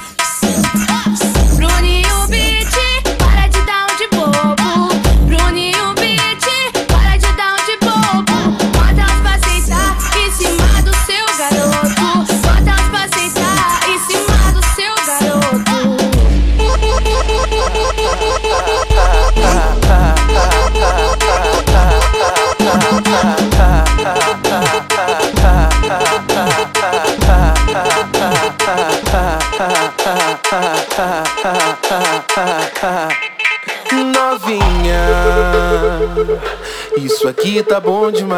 Isso 36.99 37.29
aqui 37.29 37.63
tá 37.63 37.81
bom 37.81 38.11
demais. 38.11 38.31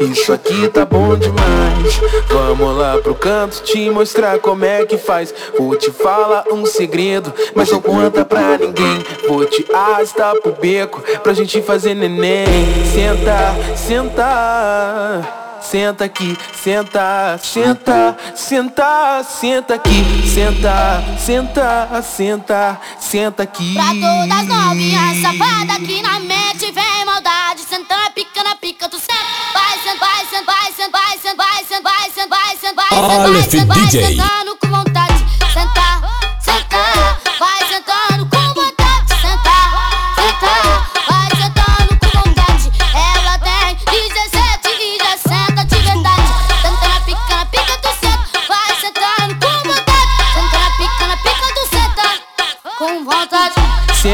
Isso 0.00 0.32
aqui 0.32 0.68
tá 0.68 0.84
bom 0.84 1.16
demais. 1.16 2.00
Vamos 2.28 2.76
lá 2.76 2.98
pro 2.98 3.14
canto 3.14 3.62
te 3.62 3.88
mostrar 3.90 4.38
como 4.38 4.64
é 4.64 4.84
que 4.84 4.96
faz. 4.96 5.34
Vou 5.58 5.74
te 5.76 5.90
falar 5.90 6.44
um 6.52 6.66
segredo, 6.66 7.32
mas 7.54 7.70
não 7.70 7.80
conta 7.80 8.24
pra 8.24 8.58
ninguém. 8.58 9.04
Vou 9.28 9.44
te 9.44 9.66
arrastar 9.72 10.34
pro 10.40 10.52
beco 10.52 11.02
pra 11.22 11.32
gente 11.32 11.60
fazer 11.62 11.94
neném. 11.94 12.46
Senta, 12.92 13.54
senta. 13.76 15.42
Senta 15.60 16.04
aqui, 16.04 16.38
senta, 16.62 17.38
senta, 17.42 18.16
senta, 18.36 19.24
senta 19.24 19.74
aqui, 19.74 20.15
senta, 20.36 21.02
senta, 21.18 22.02
senta, 22.02 22.80
senta 23.00 23.42
aqui. 23.44 23.72
Pra 23.72 23.88
todas 23.88 24.46
novinhas 24.46 25.22
safadas 25.22 25.78
que 25.78 26.02
na 26.02 26.20
mente 26.20 26.70
vem 26.72 27.04
maldade. 27.06 27.62
Senta 27.62 27.96
na 27.96 28.10
pica, 28.10 28.44
na 28.44 28.54
pica, 28.54 28.86
tu 28.86 28.98
senta. 28.98 29.14
Vai, 29.54 29.78
senta, 29.78 30.04
vai, 30.04 30.26
senta, 30.26 30.44
vai, 30.44 30.72
senta, 30.72 30.90
vai, 30.92 31.18
senta, 31.18 31.36
vai, 31.36 31.64
senta, 31.64 31.82
vai, 31.82 32.10
senta, 32.10 32.28
vai, 32.28 32.56
senta, 32.58 32.74
vai, 32.74 32.88
senta, 32.90 33.06
vai, 33.06 33.16
Aleph 33.16 33.50
senta, 33.50 33.64
vai, 33.64 33.86
DJ. 33.86 34.06
sentando 34.08 34.26
com 34.26 34.34
vontade. 34.36 34.55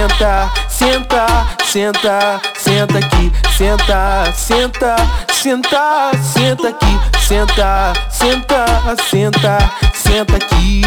Senta, 0.02 0.50
senta, 0.68 1.26
senta, 1.64 2.40
senta 2.58 2.98
aqui, 2.98 3.32
senta, 3.56 4.32
senta, 4.34 4.96
senta, 5.32 6.10
senta 6.20 6.68
aqui, 6.70 7.00
senta, 7.20 7.92
senta, 8.10 8.96
senta, 9.08 9.58
senta 9.94 10.36
aqui. 10.38 10.82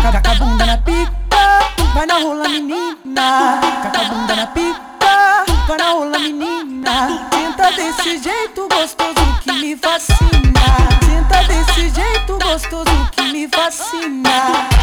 Caca 0.00 0.30
a 0.30 0.34
bunda 0.36 0.64
na 0.64 0.78
pica, 0.78 1.58
vai 1.92 2.06
na 2.06 2.14
rola 2.20 2.48
menina. 2.48 3.58
Caca 3.82 4.00
a 4.00 4.04
bunda 4.04 4.36
na 4.36 4.46
pica, 4.46 5.44
vai 5.66 5.76
na 5.76 5.90
rola 5.90 6.18
menina. 6.20 7.28
Senta 7.32 7.72
desse 7.72 8.22
jeito 8.22 8.68
gostoso 8.68 9.40
que 9.42 9.50
me 9.50 9.76
fascina. 9.76 10.62
Senta 11.04 11.42
desse 11.48 11.90
jeito 11.90 12.38
gostoso 12.38 13.10
que 13.16 13.22
me 13.22 13.48
fascina. 13.48 14.73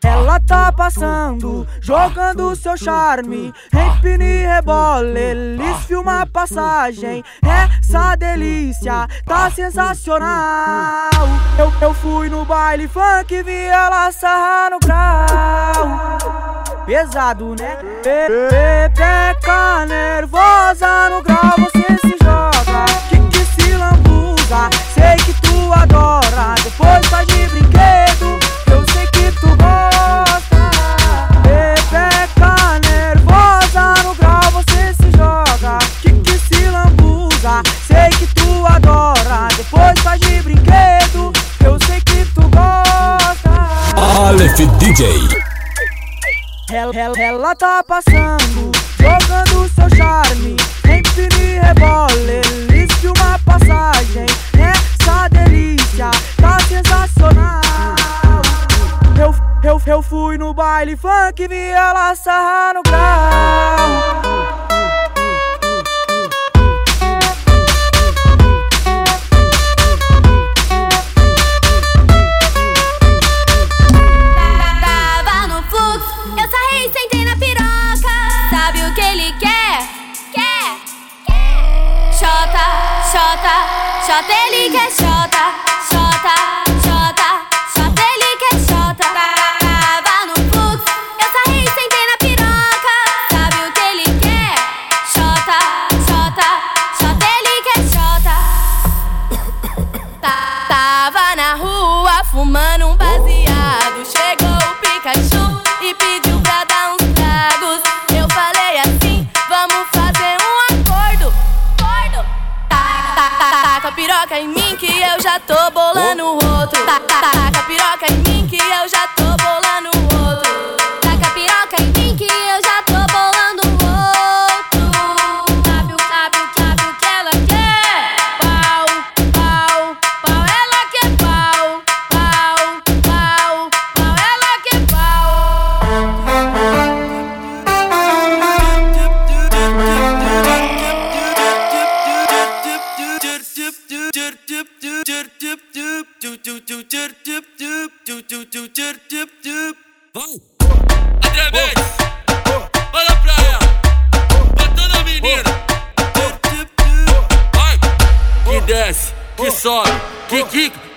ela 0.03 0.39
tá 0.39 0.71
passando, 0.71 1.67
jogando 1.81 2.55
seu 2.55 2.77
charme. 2.77 3.53
Empine 3.73 4.23
e 4.25 4.45
rebole, 4.45 5.19
eles 5.19 5.77
filmam 5.85 6.21
a 6.21 6.25
passagem. 6.25 7.23
Essa 7.43 8.15
delícia 8.15 9.07
tá 9.25 9.49
sensacional. 9.51 11.09
Eu, 11.57 11.73
eu 11.81 11.93
fui 11.93 12.29
no 12.29 12.45
baile 12.45 12.87
funk, 12.87 13.43
vi 13.43 13.65
ela 13.65 14.11
sarrar 14.11 14.71
no 14.71 14.79
grau. 14.79 16.19
Pesado, 16.85 17.55
né? 17.59 17.77
Pepeca 18.01 19.85
nervosa 19.85 21.09
no 21.09 21.21
grau, 21.21 21.53
você 21.57 21.85
se 22.01 22.17
joga. 22.23 22.85
Que 23.09 23.19
que 23.29 23.45
se 23.45 23.71
lambuza, 23.73 24.69
sei 24.93 25.15
que 25.17 25.33
tu 25.41 25.71
adora. 25.71 26.55
Depois 26.63 27.05
faz 27.07 27.27
de 27.27 27.47
brinquedo, 27.47 28.39
tu 29.41 29.47
gosta. 29.47 30.71
Pepeca 31.43 32.79
nervosa 32.87 33.93
no 34.03 34.15
grau, 34.15 34.51
você 34.51 34.93
se 34.93 35.11
joga. 35.17 35.79
Que 36.01 36.11
que 36.11 36.37
se 36.39 36.69
lambuza, 36.69 37.61
sei 37.87 38.09
que 38.09 38.27
tu 38.35 38.65
adora. 38.65 39.47
Depois 39.55 39.99
faz 40.01 40.19
de 40.21 40.41
brinquedo, 40.41 41.31
eu 41.63 41.77
sei 41.85 42.01
que 42.01 42.25
tu 42.33 42.41
gosta. 42.41 43.49
Aleph 44.27 44.59
DJ. 44.77 45.49
Ela, 46.71 46.95
ela, 46.95 47.19
ela 47.19 47.55
tá 47.55 47.83
passando, 47.83 48.71
jogando 48.99 49.67
seu 49.73 49.89
charme. 49.97 50.55
Empine 50.85 51.55
e 51.55 51.59
rebole, 51.59 52.41
Eu, 59.61 59.81
eu, 59.85 60.01
fui 60.01 60.37
no 60.37 60.53
baile 60.53 60.95
funk, 60.95 61.45
vi 61.47 61.55
ela 61.55 62.15
sarrar 62.15 62.73
no 62.75 62.81
grau. 62.81 64.58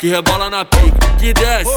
Que 0.03 0.11
rebola 0.11 0.51
na 0.51 0.65
pica. 0.65 1.17
Que 1.17 1.33
desce, 1.33 1.71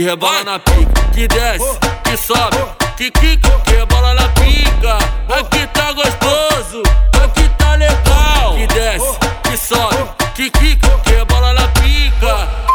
que 0.00 0.06
rebola 0.06 0.44
na 0.44 0.58
pica. 0.58 1.10
Que 1.12 1.28
desce, 1.28 1.78
que 2.04 2.16
sobe, 2.16 2.56
que 2.96 3.10
quica, 3.10 3.50
que 3.64 3.72
rebola 3.72 4.14
na 4.14 4.28
pica. 4.30 4.96
Aqui 5.28 5.66
tá 5.74 5.92
gostoso, 5.92 6.82
aqui 7.22 7.46
tá 7.58 7.74
legal. 7.74 8.54
Que 8.54 8.66
desce, 8.68 9.18
que 9.42 9.56
sobe, 9.58 10.10
que 10.34 10.50
quica, 10.50 10.88
que 11.04 11.10
rebola 11.10 11.52
na 11.52 11.68
pica. 11.68 12.69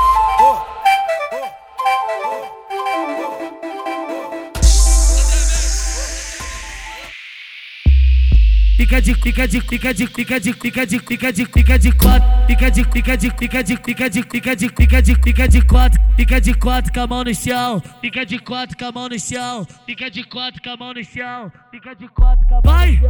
Fica 8.96 9.02
de 9.02 9.14
fica 9.14 9.48
de 9.48 9.62
fica 9.62 9.94
de 9.94 10.08
fica 10.08 10.40
de 10.40 10.54
fica 10.54 10.86
de 10.86 11.00
fica 11.00 11.34
de 11.34 11.46
fica 11.46 11.78
de 11.78 11.92
quatro 11.92 12.48
fica 12.48 12.72
de 12.72 12.84
fica 12.86 13.18
de 13.18 13.30
fica 13.30 13.62
de 13.62 13.76
fica 13.76 14.10
de 14.10 14.24
fica 14.24 14.56
de 14.56 14.70
fica 14.70 15.02
de 15.02 15.16
fica 15.16 15.48
de 15.50 15.62
quatro 15.64 16.02
fica 16.16 16.40
de 16.40 16.54
quatro 16.54 16.94
com 16.94 17.00
a 17.02 17.08
mão 17.08 17.24
no 17.26 17.36
chão 17.36 17.84
fica 18.00 18.26
de 18.26 18.40
quatro 18.40 18.78
com 18.78 18.86
a 18.86 18.92
mão 18.94 19.10
no 19.10 19.20
chão 19.20 19.68
fica 19.86 20.10
de 20.10 20.24
quatro 20.24 20.62
com 20.64 20.70
a 20.70 20.78
mão 20.78 20.94
no 20.94 21.04
chão 21.04 21.52
fica 21.72 21.94
de 21.94 22.08
quatro 22.08 22.48
com 22.48 22.56
a 22.56 22.62
mão 22.62 22.74
vai 22.74 23.02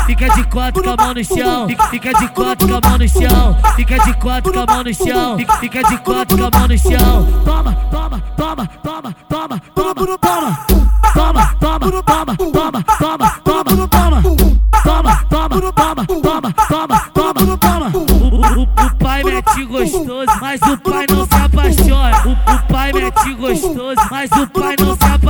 Fica 0.06 0.28
de 0.30 0.44
quatro 0.44 0.82
com 0.82 0.90
a 0.90 0.96
mão 0.96 1.14
no 1.14 1.24
chão, 1.24 1.68
fica 1.90 2.12
de 2.14 2.28
quatro 2.28 2.68
com 2.68 2.74
a 2.74 2.80
mão 2.88 2.98
no 2.98 3.08
chão, 3.08 3.58
fica 3.76 3.98
de 3.98 4.14
quatro 4.14 4.52
com 4.52 4.60
a 4.60 4.66
mão 4.66 4.84
no 4.84 4.94
chão, 4.94 5.36
fica 5.60 5.82
de 5.84 5.98
quatro 5.98 6.38
com 6.38 6.44
a 6.44 6.50
mão 6.58 6.68
no 6.68 6.78
chão. 6.78 7.28
Toma, 7.44 7.74
toma, 7.90 8.22
toma, 8.36 8.68
toma, 8.82 9.14
toma, 9.28 9.60
toma, 9.74 10.18
toma. 10.18 10.92
Toma, 11.14 11.54
toma, 11.60 12.02
toma, 12.02 12.36
toma, 12.36 12.82
toma, 12.98 13.32
toma, 13.44 13.88
toma. 13.88 14.22
Toma, 14.82 15.24
toma, 15.30 15.72
toma, 15.72 16.06
toma, 16.06 16.52
toma, 16.68 17.00
toma, 17.12 17.56
toma. 17.58 17.92
O 18.58 18.96
pai 18.98 19.22
mete 19.22 19.64
gostoso, 19.64 20.32
mas 20.40 20.60
o 20.62 20.78
pai 20.78 21.06
não 21.08 21.26
se 21.26 21.34
apaixona. 21.34 22.16
O 22.26 22.72
pai 22.72 22.92
mete 22.92 23.34
gostoso, 23.34 24.00
mas 24.10 24.30
o 24.32 24.46
pai 24.48 24.74
não 24.80 24.96
se 24.96 25.01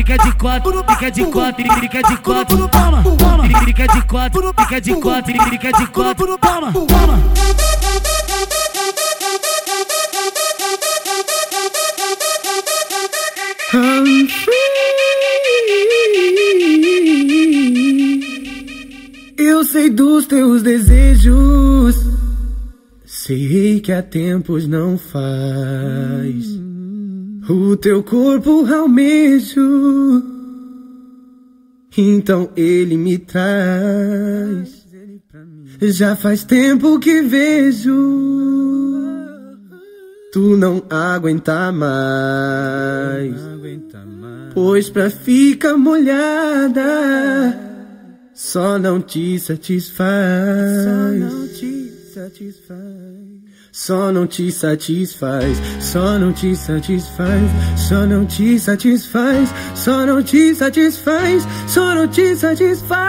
fica 0.00 0.16
de 0.16 0.32
quatro 0.32 0.84
fica 0.88 1.10
de 1.10 1.24
quatro 1.26 1.74
fica 1.80 2.02
de 2.02 2.16
quatro 2.22 2.68
toma 2.68 3.02
toma 3.18 3.64
fica 3.64 3.86
de 3.86 4.02
quatro 4.06 4.54
fica 4.58 4.80
de 4.80 4.94
quatro 4.94 5.42
fica 5.50 5.72
de 5.72 5.86
quatro 5.88 6.38
toma 6.38 6.72
toma. 6.72 7.20
Eu 19.38 19.64
sei 19.64 19.90
dos 19.90 20.26
teus 20.26 20.62
desejos. 20.62 21.94
Sei 23.04 23.80
que 23.80 23.92
há 23.92 24.02
tempos 24.02 24.66
não 24.66 24.98
faz. 24.98 26.69
O 27.50 27.76
teu 27.76 28.00
corpo 28.04 28.64
almejo. 28.72 30.22
Então 31.98 32.48
ele 32.56 32.96
me 32.96 33.18
traz. 33.18 34.86
Já 35.82 36.14
faz 36.14 36.44
tempo 36.44 37.00
que 37.00 37.22
vejo. 37.22 37.90
Tu 40.32 40.56
não 40.56 40.80
aguenta 40.88 41.72
mais. 41.72 43.34
Pois 44.54 44.88
pra 44.88 45.10
ficar 45.10 45.76
molhada, 45.76 46.82
só 48.32 48.78
não 48.78 49.00
te 49.00 49.40
satisfaz. 49.40 50.84
Só 50.84 51.10
não 51.18 51.48
te 51.48 51.92
satisfaz. 52.14 53.09
Só 53.82 54.12
não 54.12 54.26
te 54.26 54.52
satisfaz, 54.52 55.56
só 55.80 56.18
não 56.18 56.34
te 56.34 56.54
satisfaz, 56.54 57.50
só 57.78 58.04
não 58.06 58.26
te 58.26 58.58
satisfaz, 58.58 59.48
só 59.74 60.04
não 60.04 60.22
te 60.22 60.54
satisfaz, 60.54 61.48
só 61.66 61.94
não 61.94 62.06
te 62.06 62.36
satisfaz. 62.36 63.00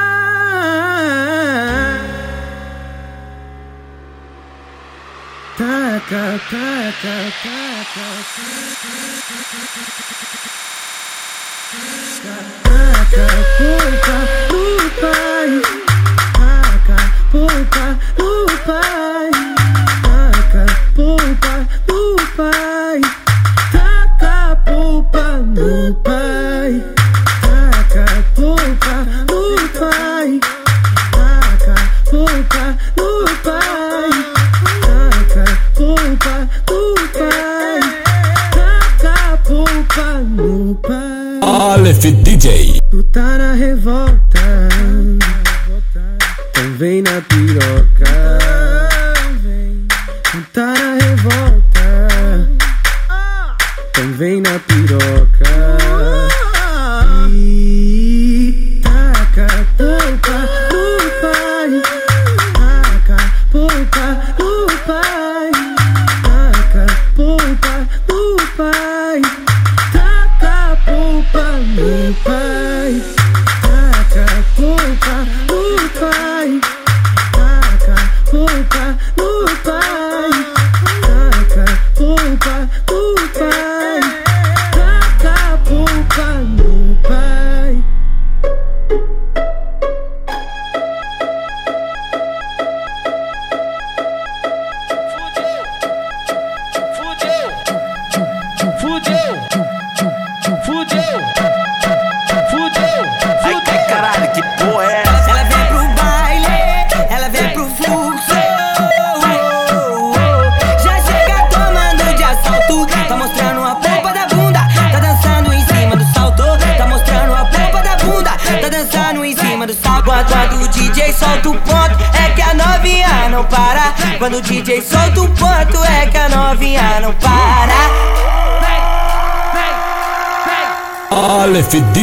Taca, 5.58 6.40
taca, 6.50 7.34
taca, 7.44 7.84
taca. 7.94 8.32
Taca, 12.64 13.28
pai. 15.02 15.52
Taca, 16.34 16.98
poupa 17.30 19.11
no 21.88 22.16
pai. 22.36 23.02
Taca, 23.72 24.56
poupa 24.66 25.38
no 25.38 25.94
pai. 25.96 26.84
Taca, 27.42 28.06
poupa 28.36 29.06
no 29.30 29.70
pai. 29.80 30.40
Taca, 31.12 31.76
poupa 32.10 32.78
no 32.98 33.10
pai. 33.44 34.10
Taca 34.82 35.46
polpa 35.76 36.36
no 36.70 36.82
pai. 37.18 37.80
Taca 38.52 39.38
polpa 39.48 40.08
no 40.22 40.76
pai. 40.76 41.40
Aleph 41.42 42.06
DJ. 42.24 42.80
Tu 42.90 43.04
tá 43.04 43.38
na 43.38 43.54
revolta. 43.54 44.40
Então 46.50 46.78
vem 46.78 47.02
na 47.02 47.22
piroca. 47.22 48.41
Tá 50.54 50.74
na 50.74 50.96
revolta. 50.96 52.10
Vem 54.18 54.42
na 54.42 54.60
piroca. 54.60 55.81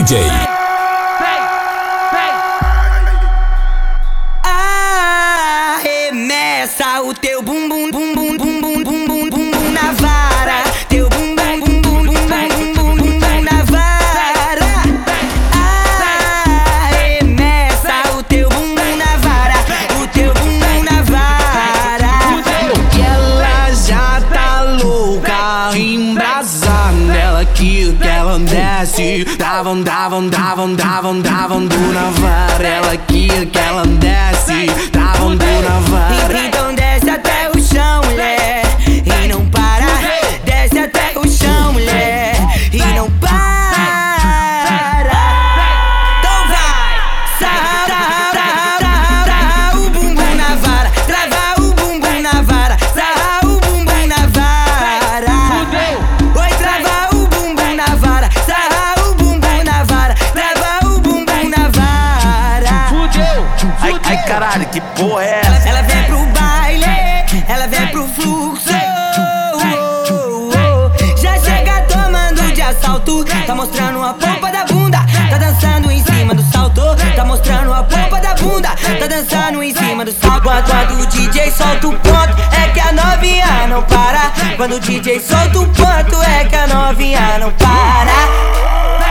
DJ. 0.09 0.48
Mostrando 73.79 74.03
a 74.03 74.12
pompa 74.14 74.51
da 74.51 74.64
bunda, 74.64 74.99
tá 75.31 75.39
dançando 75.39 75.91
em 75.93 76.03
cima 76.03 76.35
do 76.35 76.43
salto, 76.51 76.83
tá 77.14 77.24
mostrando 77.24 77.72
a 77.72 77.85
pompa 77.85 78.20
da 78.20 78.35
bunda, 78.35 78.70
tá 78.70 79.07
dançando 79.07 79.62
em 79.62 79.72
cima 79.72 80.05
do 80.05 80.11
salto. 80.11 80.43
Quando 80.43 81.01
o 81.01 81.07
DJ 81.07 81.53
solta 81.53 81.87
o 81.87 81.93
ponto, 81.93 82.43
é 82.61 82.68
que 82.70 82.81
a 82.81 82.93
novinha 82.93 83.68
não 83.68 83.83
para. 83.85 84.33
Quando 84.57 84.74
o 84.74 84.81
DJ 84.81 85.20
solta 85.20 85.61
o 85.61 85.66
ponto, 85.68 86.20
é 86.22 86.45
que 86.45 86.57
a 86.57 86.66
novinha 86.66 87.39
não 87.39 87.53
para. 87.53 89.08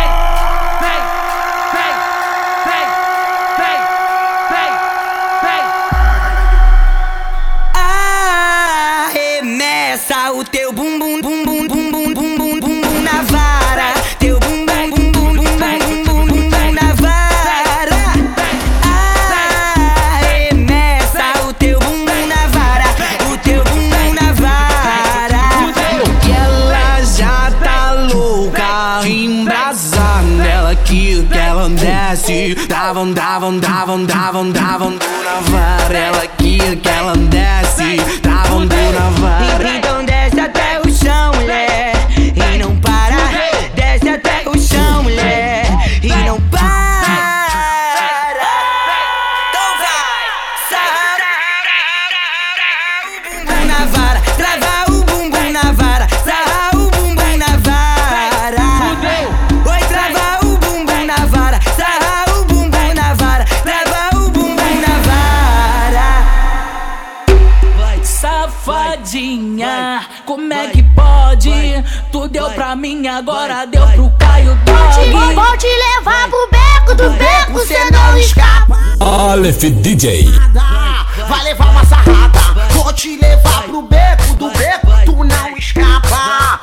Safadinha, 69.07 70.05
como 70.25 70.51
é 70.51 70.67
que 70.67 70.83
pode? 70.83 71.49
Tu 72.11 72.27
deu 72.27 72.49
pra 72.49 72.75
mim, 72.75 73.07
agora 73.07 73.65
deu 73.65 73.87
pro 73.87 74.11
Caio 74.19 74.53
Vou, 74.65 75.21
Dog. 75.21 75.33
vou 75.33 75.57
te 75.57 75.67
levar 75.67 76.27
pro 76.29 76.49
beco 76.51 76.95
do 76.95 77.09
beco, 77.11 77.65
cê 77.65 77.89
não 77.89 78.17
escapa. 78.17 78.77
Aleph 78.99 79.63
DJ. 79.63 80.29
Vai 81.29 81.43
levar 81.45 81.69
uma 81.69 81.85
sarrada. 81.85 82.39
Vou 82.71 82.91
te 82.91 83.17
levar 83.17 83.63
pro 83.63 83.81
beco 83.83 84.33
do 84.35 84.49
beco, 84.51 84.87
tu 85.05 85.23
não 85.23 85.57
escapa. 85.57 86.59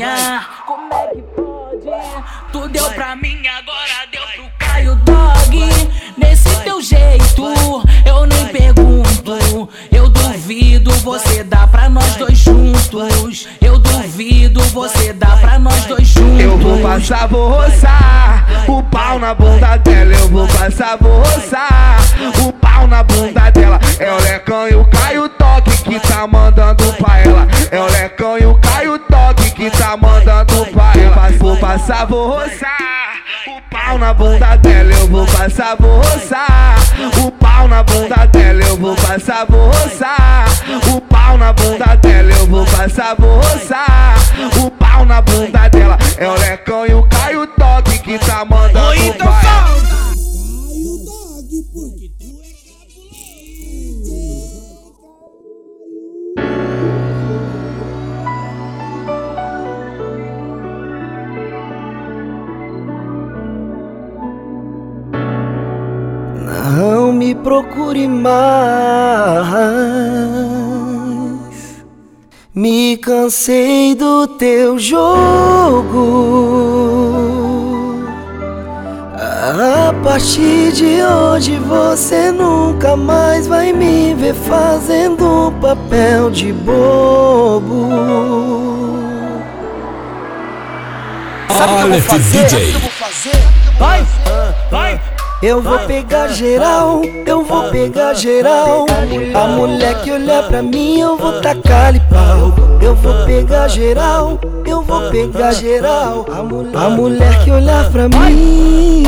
Safadinha, 0.00 0.40
como 0.66 0.94
é 0.94 1.08
que 1.08 1.22
pode? 1.36 2.24
Tu 2.52 2.68
deu 2.68 2.90
pra 2.92 3.14
mim, 3.16 3.42
agora 3.46 4.06
deu 4.10 4.22
pro 4.34 4.50
Caio 4.58 4.94
Dog. 4.96 5.92
Nesse 6.16 6.48
teu 6.64 6.80
jeito, 6.80 7.52
eu 8.06 8.26
nem 8.26 8.46
pergunto. 8.46 9.68
Eu 9.92 10.08
duvido 10.08 10.90
você 11.00 11.44
dar 11.44 11.68
pra 11.68 11.90
nós 11.90 12.16
dois 12.16 12.38
juntos. 12.38 13.46
Eu 13.60 13.78
duvido 13.78 14.62
você 14.70 15.12
dar 15.12 15.38
pra 15.38 15.58
nós 15.58 15.84
dois 15.84 16.08
juntos. 16.08 16.40
Eu 16.40 16.56
vou 16.56 16.80
passar, 16.80 17.28
vou 17.28 17.48
roçar 17.50 18.46
o 18.68 18.82
pau 18.84 19.18
na 19.18 19.34
bunda 19.34 19.76
dela. 19.76 20.12
Eu 20.14 20.28
vou 20.28 20.48
passar, 20.48 20.96
vou 20.96 21.18
roçar 21.18 21.98
o 22.46 22.52
pau 22.54 22.86
na 22.86 23.02
bunda 23.02 23.50
dela. 23.50 23.78
É 23.98 24.10
o 24.10 24.18
Lecão 24.20 24.66
e 24.66 24.74
o 24.74 24.84
Caio 24.86 25.28
Toque 25.28 25.70
que 25.84 26.00
tá 26.00 26.26
mandando 26.26 26.84
pra 26.94 27.18
ela. 27.18 27.46
É 27.70 27.80
o 27.80 27.86
Lecão 27.86 28.38
e 28.38 28.46
o 28.46 28.54
Caio 28.54 28.69
que 29.60 29.70
tá 29.76 29.94
mandando 29.94 30.64
pra 30.72 30.92
ela. 30.98 31.30
Vou 31.38 31.54
passar, 31.58 32.06
vou 32.06 32.30
roçar 32.30 33.12
o 33.46 33.60
pau 33.70 33.98
na 33.98 34.14
bunda 34.14 34.56
dela. 34.56 34.90
Eu 34.90 35.06
vou 35.08 35.26
passar, 35.26 35.76
vou 35.76 35.98
roçar 35.98 36.78
o 37.22 37.30
pau 37.32 37.68
na 37.68 37.82
bunda 37.82 38.26
dela. 38.26 38.62
Eu 38.62 38.76
vou 38.78 38.96
passar, 38.96 39.44
vou 39.44 39.66
roçar 39.66 40.46
o 40.90 41.00
pau 41.02 41.36
na 41.36 41.52
bunda 41.52 41.94
dela. 41.96 42.32
Eu 42.32 42.46
vou 42.46 42.64
passar, 42.64 43.14
vou 43.18 43.36
roçar 43.36 44.14
o 44.64 44.70
pau 44.70 45.04
na 45.04 45.20
bunda 45.20 45.68
dela. 45.68 45.98
É 46.16 46.26
o 46.26 46.34
Lecão 46.38 46.86
e 46.86 46.94
o 46.94 47.02
Caio 47.02 47.46
Toque 47.46 47.98
que 47.98 48.18
tá 48.18 48.42
mandando 48.46 49.12
pra 49.18 49.26
ela. 49.26 49.99
Não 66.62 67.10
me 67.12 67.34
procure 67.34 68.06
mais. 68.06 68.30
Me 72.54 72.98
cansei 72.98 73.94
do 73.94 74.26
teu 74.26 74.78
jogo. 74.78 76.00
A 79.16 79.94
partir 80.04 80.72
de 80.72 81.02
hoje 81.02 81.56
você 81.58 82.30
nunca 82.30 82.94
mais 82.94 83.46
vai 83.46 83.72
me 83.72 84.14
ver 84.14 84.34
fazendo 84.34 85.52
papel 85.62 86.30
de 86.30 86.52
bobo. 86.52 87.88
Aleph 91.48 92.08
DJ. 92.30 92.74
Vai, 93.78 94.06
vai. 94.70 95.09
Eu 95.42 95.62
vou 95.62 95.78
pegar 95.86 96.28
geral, 96.28 97.00
eu 97.24 97.42
vou 97.42 97.70
pegar 97.70 98.12
geral. 98.12 98.84
A 99.34 99.46
mulher 99.46 100.02
que 100.02 100.12
olhar 100.12 100.46
pra 100.46 100.60
mim, 100.60 101.00
eu 101.00 101.16
vou 101.16 101.40
tacar-lhe 101.40 101.98
pau. 102.10 102.52
Eu 102.82 102.94
vou 102.94 103.24
pegar 103.24 103.66
geral, 103.68 104.38
eu 104.66 104.82
vou 104.82 105.10
pegar 105.10 105.52
geral. 105.52 106.26
A 106.74 106.90
mulher, 106.90 107.42
que 107.42 107.50
olhar 107.50 107.90
pra 107.90 108.06
mim, 108.06 109.02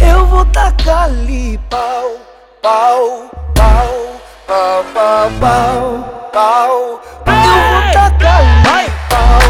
eu 0.00 0.26
vou 0.26 0.46
tacar-lhe 0.46 1.60
pau, 1.68 2.16
pau, 2.62 3.30
pau, 3.54 4.20
pau, 4.46 4.84
pau, 4.94 5.30
pau, 5.38 6.30
pau. 6.32 7.00
Eu 7.26 7.62
vou 7.70 7.82
tacar-lhe 7.92 8.90
pau, 9.10 9.42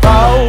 pau, 0.00 0.46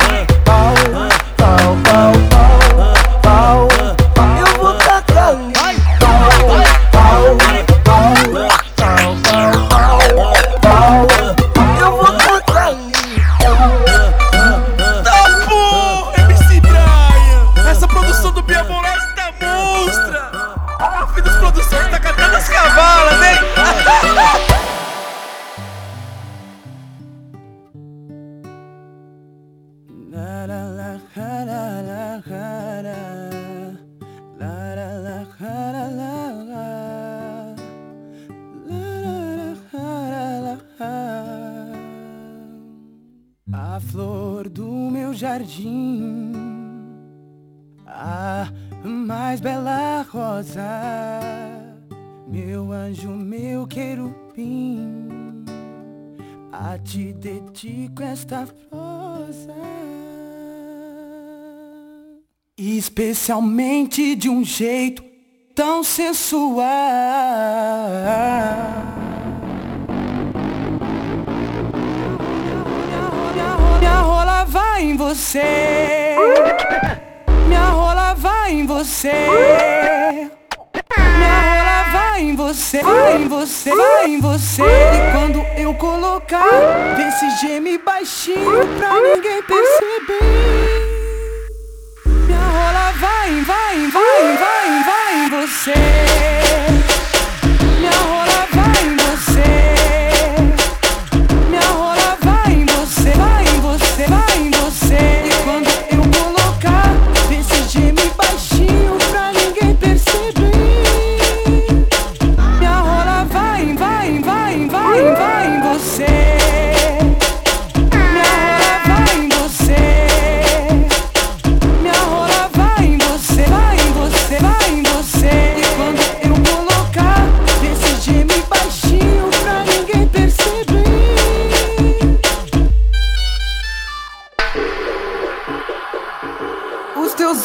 mais 49.31 49.39
bela 49.39 50.05
rosa, 50.11 50.61
meu 52.27 52.69
anjo, 52.73 53.11
meu 53.11 53.65
querubim, 53.65 55.45
a 56.51 56.77
te 56.77 57.13
dedico 57.13 58.03
esta 58.03 58.45
prosa. 58.69 59.55
Especialmente 62.57 64.17
de 64.17 64.27
um 64.27 64.43
jeito 64.43 65.01
tão 65.55 65.81
sensual. 65.81 66.65
Minha 73.79 74.01
rola 74.01 74.43
vai 74.43 74.83
em 74.83 74.97
você. 74.97 76.17
Vai 78.41 78.53
em 78.53 78.65
você. 78.65 79.11
Minha 80.97 81.41
rola 81.41 81.83
vai 81.93 82.21
em 82.21 82.35
você, 82.35 82.81
vai 82.81 83.21
em 83.21 83.27
você, 83.27 83.69
vai 83.69 84.05
em 84.07 84.19
você. 84.19 84.63
E 84.63 85.11
quando 85.11 85.45
eu 85.59 85.75
colocar, 85.75 86.95
vê 86.97 87.11
se 87.11 87.29
geme 87.39 87.77
baixinho 87.77 88.67
pra 88.79 88.99
ninguém 88.99 89.43
perceber. 89.43 90.23
Minha 92.03 92.39
rola 92.39 92.91
vai, 92.99 93.41
vai, 93.41 93.87
vai, 93.91 94.37
vai, 94.37 94.83
vai 94.85 95.13
em 95.19 95.29
você. 95.29 96.10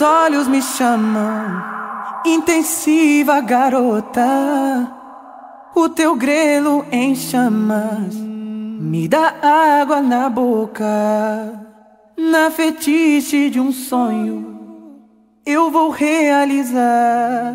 Olhos 0.06 0.46
me 0.46 0.62
chamam, 0.62 1.62
intensiva 2.24 3.40
garota. 3.40 4.92
O 5.74 5.88
teu 5.88 6.14
grelo 6.16 6.86
em 6.90 7.14
chamas 7.14 8.14
me 8.14 9.08
dá 9.08 9.34
água 9.80 10.00
na 10.00 10.28
boca. 10.28 10.86
Na 12.16 12.50
fetiche 12.50 13.50
de 13.50 13.60
um 13.60 13.72
sonho, 13.72 14.56
eu 15.44 15.70
vou 15.70 15.90
realizar. 15.90 17.54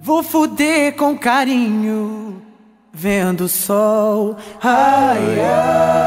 Vou 0.00 0.22
fuder 0.22 0.94
com 0.96 1.16
carinho, 1.16 2.42
vendo 2.92 3.44
o 3.44 3.48
sol 3.48 4.36
raiar. 4.60 6.06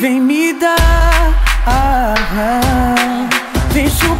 Vem 0.00 0.18
me 0.18 0.54
dar, 0.54 1.34
ah, 1.66 2.14
ah, 2.16 3.28
deixa 3.70 4.06
o 4.06 4.19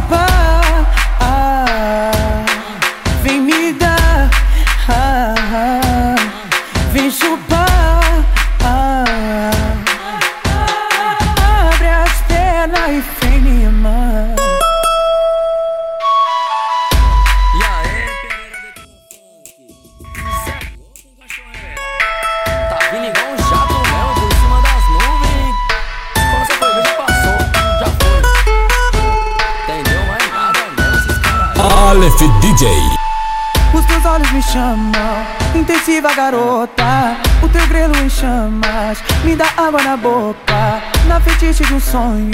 água 39.71 39.83
na 39.83 39.97
boca. 39.97 40.81
Na 41.07 41.19
fetiche 41.21 41.63
de 41.63 41.73
um 41.73 41.79
sonho, 41.79 42.31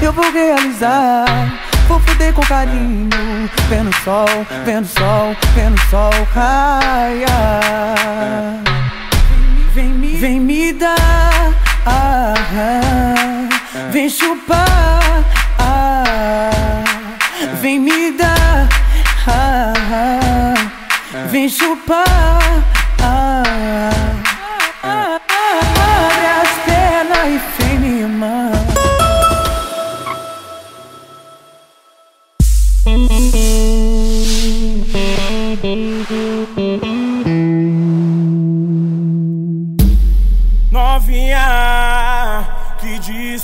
eu 0.00 0.12
vou 0.12 0.32
realizar. 0.32 1.26
Vou 1.86 2.00
fuder 2.00 2.32
com 2.32 2.40
carinho, 2.42 3.10
vendo 3.68 3.94
sol, 4.02 4.46
vendo 4.64 4.86
sol, 4.86 5.36
vendo 5.54 5.78
sol 5.90 6.10
raiar. 6.32 7.26
Vem 9.74 9.88
me, 9.88 10.16
vem 10.16 10.40
me 10.40 10.72
dar, 10.72 11.52
ah, 11.86 12.34
ah, 12.36 13.90
vem 13.90 14.08
chupar, 14.08 15.24
ah, 15.58 16.50
vem 17.60 17.78
me 17.78 18.12
dar, 18.12 18.68
vem 21.28 21.48
chupar, 21.48 22.64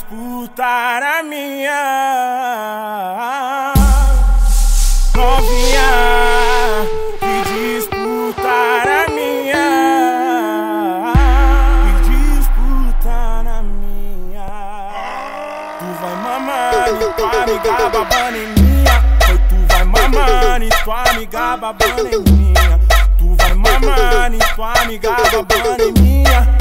disputar 0.09 1.03
a 1.03 1.23
minha 1.23 1.73
Novinha 5.13 5.89
que 7.19 7.43
disputar 7.51 8.87
a 8.87 9.11
minha 9.11 9.67
Que 11.83 11.91
disputar 12.09 13.47
a 13.47 13.61
minha. 13.63 14.47
Tu 15.79 15.85
vai 15.99 16.15
mamando 16.15 17.03
e 17.03 17.13
tua 17.13 17.43
amiga 17.43 17.89
babando 17.89 18.37
em 18.37 18.47
minha. 18.47 18.95
Tu 19.49 19.55
vai 19.67 19.83
mamando 19.83 20.63
e 20.63 20.69
tua 20.83 21.03
amiga 21.09 21.57
babando 21.57 22.07
em 22.07 22.23
minha. 22.31 22.79
Tu 23.17 23.35
vai 23.35 23.53
mamando 23.53 24.35
e 24.35 24.55
tua 24.55 24.73
amiga 24.81 25.11
babando 25.11 25.83
em 25.83 25.91
minha 26.01 26.56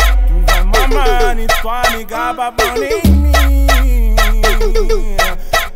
e 1.40 1.46
tua 1.60 1.82
amiga 1.82 2.32
babando 2.32 2.84
em 2.84 3.10
mim. 3.10 4.16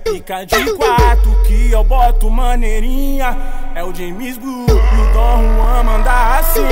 Fica 0.05 0.45
de 0.45 0.73
quatro 0.75 1.43
que 1.45 1.71
eu 1.73 1.85
boto 1.85 2.31
maneirinha. 2.31 3.37
É 3.75 3.85
o 3.85 3.95
James 3.95 4.37
Blue 4.39 4.67
e 4.69 4.73
o 4.73 5.13
Dom 5.13 5.55
Juan 5.55 5.83
manda 5.85 6.39
assim. 6.39 6.67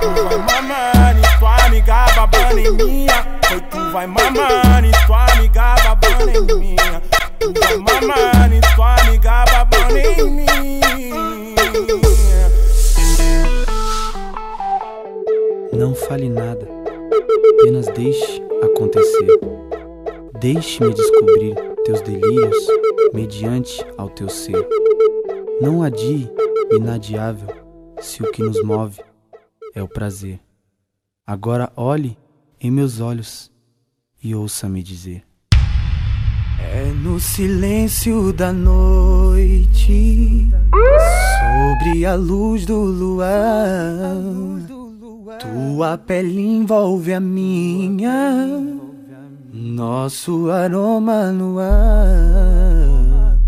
Tu 0.00 0.24
vai 0.24 0.38
mamando 0.38 1.20
e 1.20 1.38
tua 1.38 1.56
amiga 1.66 2.06
babando 2.16 2.58
em 2.58 2.70
minha 2.72 3.26
Foi 3.46 3.60
tu 3.60 3.90
vai 3.92 4.06
mamando 4.06 4.86
e 4.86 5.06
tua 5.06 5.26
amiga 5.32 5.74
babando 5.84 6.30
em 6.30 6.58
minha 6.58 7.02
Tu 7.38 7.52
vai 7.60 7.76
mamando 7.76 8.54
e 8.54 8.60
tua 8.74 8.94
amiga 8.96 9.44
babando 9.52 9.98
em 9.98 10.30
mim. 10.30 10.44
Não 15.72 15.94
fale 15.94 16.28
nada, 16.28 16.66
apenas 17.16 17.86
deixe 17.88 18.42
acontecer. 18.62 19.40
Deixe-me 20.40 20.92
descobrir 20.92 21.54
teus 21.84 22.00
delírios 22.00 22.66
mediante 23.12 23.84
ao 23.96 24.10
teu 24.10 24.28
ser. 24.28 24.66
Não 25.60 25.82
adie 25.82 26.30
inadiável, 26.70 27.48
se 28.00 28.22
o 28.22 28.30
que 28.30 28.42
nos 28.42 28.62
move 28.62 29.00
é 29.74 29.82
o 29.82 29.88
prazer. 29.88 30.40
Agora 31.26 31.72
olhe 31.76 32.18
em 32.60 32.70
meus 32.70 33.00
olhos 33.00 33.50
e 34.22 34.34
ouça-me 34.34 34.82
dizer. 34.82 35.22
É 36.58 36.84
no 36.86 37.20
silêncio 37.20 38.32
da 38.32 38.52
noite, 38.52 40.48
sobre 41.40 42.04
a 42.06 42.14
luz 42.14 42.66
do 42.66 42.76
luar, 42.76 44.16
tua 45.38 45.98
pele 45.98 46.40
envolve 46.40 47.12
a 47.12 47.20
minha, 47.20 48.46
nosso 49.52 50.50
aroma 50.50 51.30
no 51.30 51.58
ar. 51.58 53.38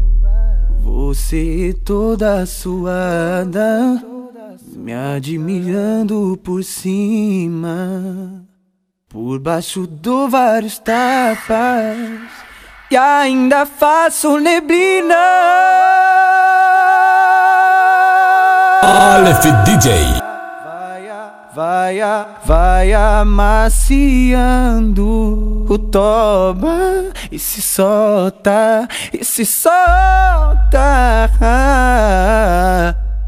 Você 0.82 1.74
toda 1.84 2.46
suada, 2.46 4.02
me 4.74 4.92
admirando 4.92 6.38
por 6.42 6.62
cima. 6.62 8.46
Por 9.08 9.38
baixo 9.38 9.86
do 9.86 10.28
vários 10.28 10.78
tapas 10.78 11.96
E 12.90 12.96
ainda 12.96 13.64
faço 13.64 14.38
neblina 14.38 15.14
Aleph 18.82 19.46
DJ 19.64 20.25
Vai, 21.56 21.96
vai 22.44 22.92
amaciando 22.92 23.64
o 25.66 25.78
toba. 25.78 26.76
E 27.32 27.38
se 27.38 27.62
solta, 27.62 28.86
e 29.10 29.24
se 29.24 29.46
solta. 29.46 31.30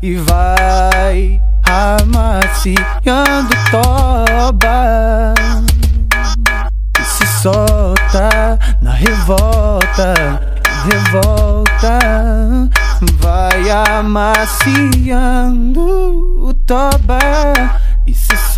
E 0.02 0.14
vai 0.16 1.40
amaciando 1.64 3.48
o 3.48 3.70
toba. 3.70 5.32
E 7.00 7.04
se 7.04 7.26
solta 7.40 8.58
na 8.82 8.92
revolta, 8.92 10.12
revolta, 10.84 11.98
vai 13.22 13.70
amaciando 13.70 15.80
o 16.46 16.52
toba 16.66 17.18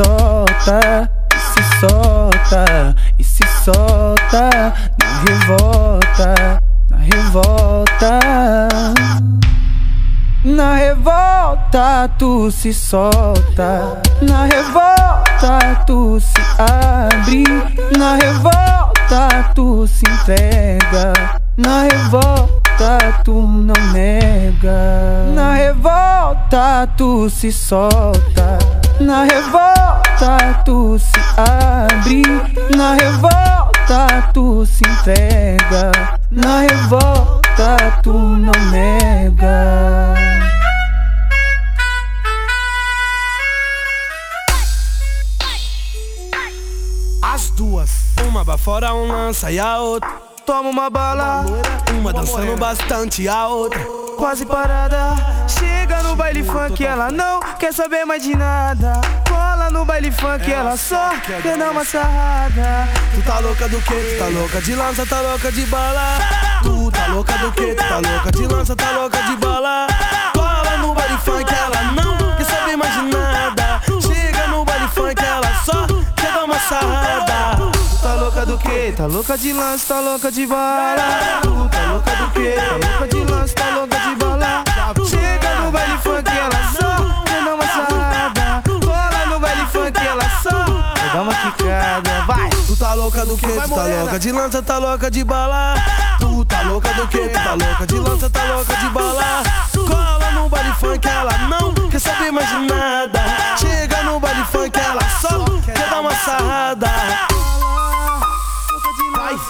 solta, 0.00 1.10
se 1.30 1.62
solta, 1.80 2.94
e 3.18 3.24
se 3.24 3.44
solta 3.64 4.72
na 4.98 5.22
revolta, 5.26 6.60
na 6.90 6.96
revolta. 6.96 8.18
Na 10.42 10.74
revolta 10.76 12.08
tu 12.18 12.50
se 12.50 12.72
solta, 12.72 14.00
na 14.22 14.46
revolta 14.46 15.84
tu 15.86 16.18
se 16.18 16.40
abre, 16.58 17.44
na 17.98 18.16
revolta 18.16 19.52
tu 19.54 19.86
se 19.86 20.06
entrega, 20.08 21.12
na 21.58 21.82
revolta 21.82 23.20
tu 23.22 23.42
não 23.42 23.92
nega, 23.92 25.26
na 25.34 25.56
revolta 25.56 26.88
tu 26.96 27.28
se 27.28 27.52
solta, 27.52 28.58
na 29.00 29.24
revolta 29.24 30.62
tu 30.64 30.98
se 30.98 31.20
abre, 31.36 32.22
na 32.76 32.94
revolta 32.94 34.30
tu 34.34 34.66
se 34.66 34.82
entrega, 34.86 36.18
na 36.30 36.60
revolta 36.60 37.76
tu 38.02 38.12
não 38.12 38.52
nega. 38.70 40.14
As 47.22 47.50
duas, 47.50 47.90
uma 48.28 48.44
bafora, 48.44 48.94
um 48.94 49.08
lança 49.08 49.50
e 49.50 49.58
a 49.58 49.78
outra. 49.78 50.10
Toma 50.44 50.68
uma 50.68 50.90
bala, 50.90 51.44
uma 51.98 52.12
dançando 52.12 52.56
bastante, 52.56 53.28
a 53.28 53.46
outra 53.48 54.00
quase 54.20 54.44
parada. 54.44 55.16
Chega 55.48 55.79
no 56.10 56.16
baile 56.16 56.42
funk, 56.42 56.84
ela 56.84 57.10
não 57.10 57.40
quer 57.58 57.72
saber 57.72 58.04
mais 58.04 58.22
de 58.22 58.34
nada. 58.34 59.00
Cola 59.28 59.70
no 59.70 59.84
baile 59.84 60.10
funk, 60.10 60.50
ela 60.50 60.76
só 60.76 61.10
quer 61.42 61.56
dar 61.56 61.70
uma 61.70 61.84
sarrada. 61.84 62.88
Tu 63.14 63.22
tá 63.22 63.38
louca 63.38 63.68
do 63.68 63.80
que? 63.80 63.94
Tu 63.94 64.18
tá 64.18 64.26
louca 64.26 64.60
de 64.60 64.74
lança, 64.74 65.06
tá 65.06 65.20
louca 65.20 65.52
de 65.52 65.66
bala. 65.66 66.18
Tu 66.62 66.90
tá 66.90 67.06
louca 67.06 67.32
do 67.38 67.52
que? 67.52 67.74
Tu 67.74 67.88
tá 67.88 67.98
louca 67.98 68.32
de 68.32 68.46
lança, 68.46 68.76
tá 68.76 68.90
louca 68.90 69.22
de 69.22 69.36
bala. 69.36 69.86
Cola 70.34 70.76
no 70.78 70.94
baile 70.94 71.18
funk, 71.18 71.54
ela 71.54 71.82
não 71.92 72.36
quer 72.36 72.44
saber 72.44 72.76
mais 72.76 72.92
de 72.92 73.02
nada. 73.02 73.80
Chega 74.00 74.46
no 74.48 74.64
baile 74.64 74.88
funk, 74.88 75.24
ela 75.24 75.54
só 75.64 75.86
quer 76.16 76.32
dar 76.32 76.44
uma 76.44 76.58
sarrada. 76.58 77.70
Tá 78.02 78.14
louca 78.14 78.46
do 78.46 78.58
que? 78.58 78.92
Tá 78.96 79.06
louca 79.06 79.38
de 79.38 79.52
lance, 79.52 79.86
tá 79.86 80.00
louca 80.00 80.32
de 80.32 80.44
bala. 80.44 81.40
Tu 81.42 81.68
tá 81.68 81.92
louca 81.92 82.10
do 82.16 82.30
que? 82.32 82.52
Tá 82.52 82.88
louca 82.88 83.08
de 83.08 83.32
lance, 83.32 83.54
tá 83.54 83.70
louca 83.70 83.96
de 83.96 84.14
bala. 84.16 84.69
Chega 84.90 85.54
no 85.60 85.70
baile 85.70 85.98
funk, 85.98 86.28
ela 86.28 86.50
só 86.72 87.22
quer 87.24 87.44
dar 87.44 87.54
uma 87.54 87.64
sarrada. 87.64 88.62
Cola 88.84 89.26
no 89.26 89.38
baile 89.38 89.66
funk, 89.66 89.96
ela 90.04 90.24
só 90.42 90.92
quer 90.94 91.12
dar 91.12 91.22
uma 91.22 91.34
quicada. 91.34 92.22
Vai! 92.26 92.50
Tu 92.66 92.76
tá 92.76 92.94
louca 92.94 93.24
do 93.24 93.36
que? 93.36 93.46
Tu 93.46 93.68
tá 93.68 93.84
louca 93.84 94.18
de 94.18 94.32
lança, 94.32 94.62
tá 94.62 94.78
louca 94.78 95.10
de 95.10 95.22
bala. 95.22 95.74
Tu 96.18 96.44
tá 96.44 96.62
louca 96.62 96.92
do 96.94 97.06
que? 97.06 97.18
Tu 97.18 97.32
tá 97.32 97.54
louca 97.54 97.86
de 97.86 97.94
lança, 98.00 98.30
tá 98.30 98.44
louca 98.44 98.76
de 98.76 98.88
bala. 98.88 99.42
Cola 99.72 100.30
no 100.32 100.48
baile 100.48 100.72
funk, 100.72 101.08
ela 101.08 101.38
não 101.48 101.72
quer 101.88 102.00
saber 102.00 102.32
mais 102.32 102.48
de 102.48 102.56
nada. 102.66 103.19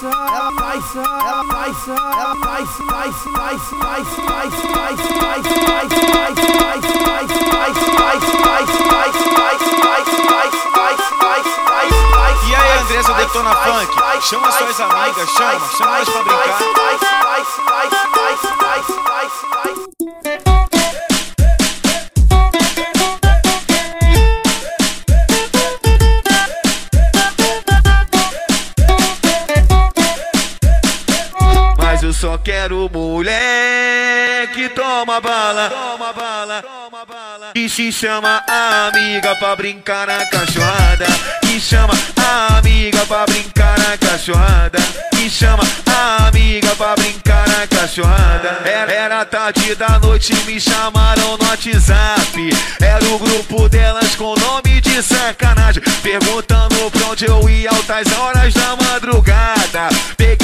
Faz, 0.01 0.15
ela 0.31 0.51
faz, 0.57 0.97
ela 1.25 1.43
faz, 1.45 1.87
ela 1.87 2.35
faz, 2.35 2.69
faz, 2.89 3.15
faz, 3.27 3.61
faz, 3.61 4.07
faz, 4.09 4.49
faz, 4.49 4.97
faz, 5.01 5.45
faz, 5.61 6.01
faz, 6.01 6.81
faz, 6.81 7.29
faz, 7.31 7.77
faz, 7.91 8.21
faz, 8.21 8.65
faz, 8.81 9.61
faz, 9.61 10.53
faz, 10.71 10.97
faz, 11.11 11.45
faz, 12.09 12.37
E 12.47 12.55
aí, 12.55 12.79
Andressa 12.79 13.13
Detona 13.13 13.55
Funk, 13.55 14.21
chama 14.21 14.51
suas 14.51 14.79
amigas, 14.79 15.29
chama, 15.29 15.67
chama 15.77 15.95
elas 15.97 16.09
pra. 16.09 16.21
Só 32.31 32.37
quero 32.37 32.89
mulher 32.93 34.47
que 34.53 34.69
toma 34.69 35.19
bala, 35.19 35.69
toma 35.69 36.13
bala, 36.13 36.61
toma 36.61 37.05
bala. 37.05 37.51
E 37.53 37.67
se 37.67 37.91
chama 37.91 38.41
a 38.47 38.87
amiga 38.87 39.35
pra 39.35 39.53
brincar 39.55 40.07
na 40.07 40.25
cachorrada. 40.27 41.07
E 41.53 41.59
chama 41.59 41.93
a 42.15 42.57
amiga 42.57 43.05
pra 43.05 43.25
brincar 43.25 43.77
na 43.79 43.97
cachorrada. 43.97 44.79
E 45.19 45.29
chama 45.29 45.63
a 45.85 46.27
amiga 46.27 46.73
pra 46.75 46.95
brincar 46.95 47.45
na 47.49 47.67
cachorrada. 47.67 48.61
Era, 48.63 48.93
era 48.93 49.25
tarde 49.25 49.75
da 49.75 49.99
noite, 49.99 50.33
me 50.45 50.59
chamaram 50.59 51.37
no 51.37 51.45
WhatsApp. 51.45 52.49
Era 52.81 53.05
o 53.09 53.19
grupo 53.19 53.67
delas 53.67 54.15
com 54.15 54.35
nome 54.35 54.79
de 54.79 55.03
sacanagem. 55.03 55.83
Perguntando 56.01 56.89
pra 56.91 57.07
onde 57.07 57.25
eu 57.25 57.49
ia 57.49 57.69
altas 57.71 58.07
horas 58.17 58.53
da 58.53 58.75
madrugada. 58.77 59.89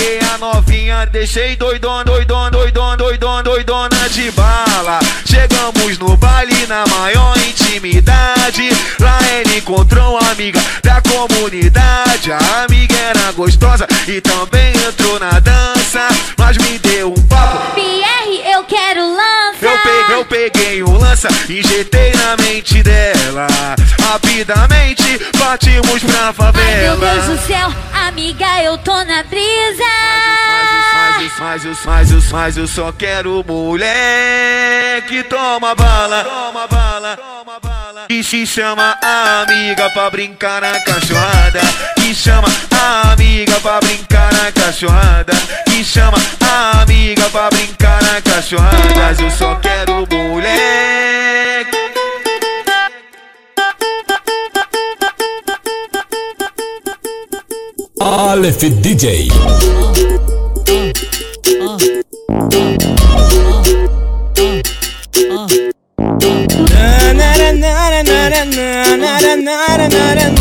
Peguei 0.07 0.19
a 0.33 0.37
novinha, 0.37 1.05
deixei 1.07 1.57
doidona, 1.57 2.05
doidona, 2.05 2.49
doidona, 2.49 2.95
doidona, 2.95 3.43
doidona 3.43 4.09
de 4.09 4.31
bala. 4.31 4.99
Chegamos 5.25 5.97
no 5.97 6.15
baile 6.15 6.65
na 6.65 6.85
maior 6.87 7.37
intimidade. 7.39 8.69
Lá 9.01 9.19
ele 9.33 9.57
encontrou 9.57 10.17
uma 10.17 10.31
amiga 10.31 10.61
da 10.81 11.01
comunidade. 11.01 12.31
A 12.31 12.63
amiga 12.63 12.95
era 12.95 13.33
gostosa 13.33 13.85
e 14.07 14.21
também 14.21 14.71
entrou 14.87 15.19
na 15.19 15.41
dança. 15.41 16.07
Mas 16.37 16.57
me 16.57 16.79
deu 16.79 17.11
um 17.11 17.27
papo. 17.27 17.73
Pierre, 17.75 18.49
eu 18.49 18.63
quero 18.63 19.01
lança. 19.01 19.57
Eu 19.61 19.77
peguei, 19.79 20.15
eu 20.15 20.25
peguei 20.25 20.83
um 20.83 20.97
lança, 20.97 21.27
injetei 21.49 22.13
na 22.13 22.37
mente 22.37 22.81
dela. 22.81 23.47
Rapidamente 24.07 25.19
partimos 25.37 26.01
pra 26.01 26.19
Ai, 26.19 26.23
meu 26.25 26.33
favela. 26.33 26.95
Deus 26.95 27.25
do 27.25 27.45
céu, 27.45 27.73
amiga, 28.07 28.63
eu 28.63 28.77
tô 28.77 28.95
na 29.03 29.21
brisa. 29.23 29.83
Mas 31.39 31.65
eu, 31.65 31.77
mas 31.85 32.11
eu, 32.11 32.23
mas 32.31 32.57
eu 32.57 32.67
só 32.67 32.91
quero 32.93 33.43
mulher 33.45 35.01
que 35.07 35.23
toma 35.23 35.75
bala, 35.75 36.23
toma 36.23 36.67
bala, 36.67 37.17
toma 37.17 37.59
bala. 37.61 38.05
E 38.09 38.23
se 38.23 38.45
chama 38.45 38.97
a 39.03 39.41
amiga 39.41 39.89
pra 39.89 40.09
brincar 40.09 40.61
na 40.61 40.79
cachorrada. 40.79 41.59
E 42.01 42.15
chama 42.15 42.47
a 42.71 43.11
amiga 43.11 43.59
pra 43.59 43.79
brincar 43.81 44.31
na 44.33 44.51
cachorrada. 44.53 45.33
E 45.77 45.83
chama 45.83 46.17
a 46.41 46.81
amiga 46.81 47.29
pra 47.29 47.49
brincar 47.49 48.01
na 48.01 48.21
cachorrada. 48.21 48.95
Mas 48.95 49.19
eu 49.19 49.29
só 49.31 49.55
quero 49.55 50.07
mulher. 50.09 51.06
Aleph 58.17 58.65
DJ. 58.81 59.29
Na, 66.65 67.13
na, 67.13 67.51
na, 69.37 70.36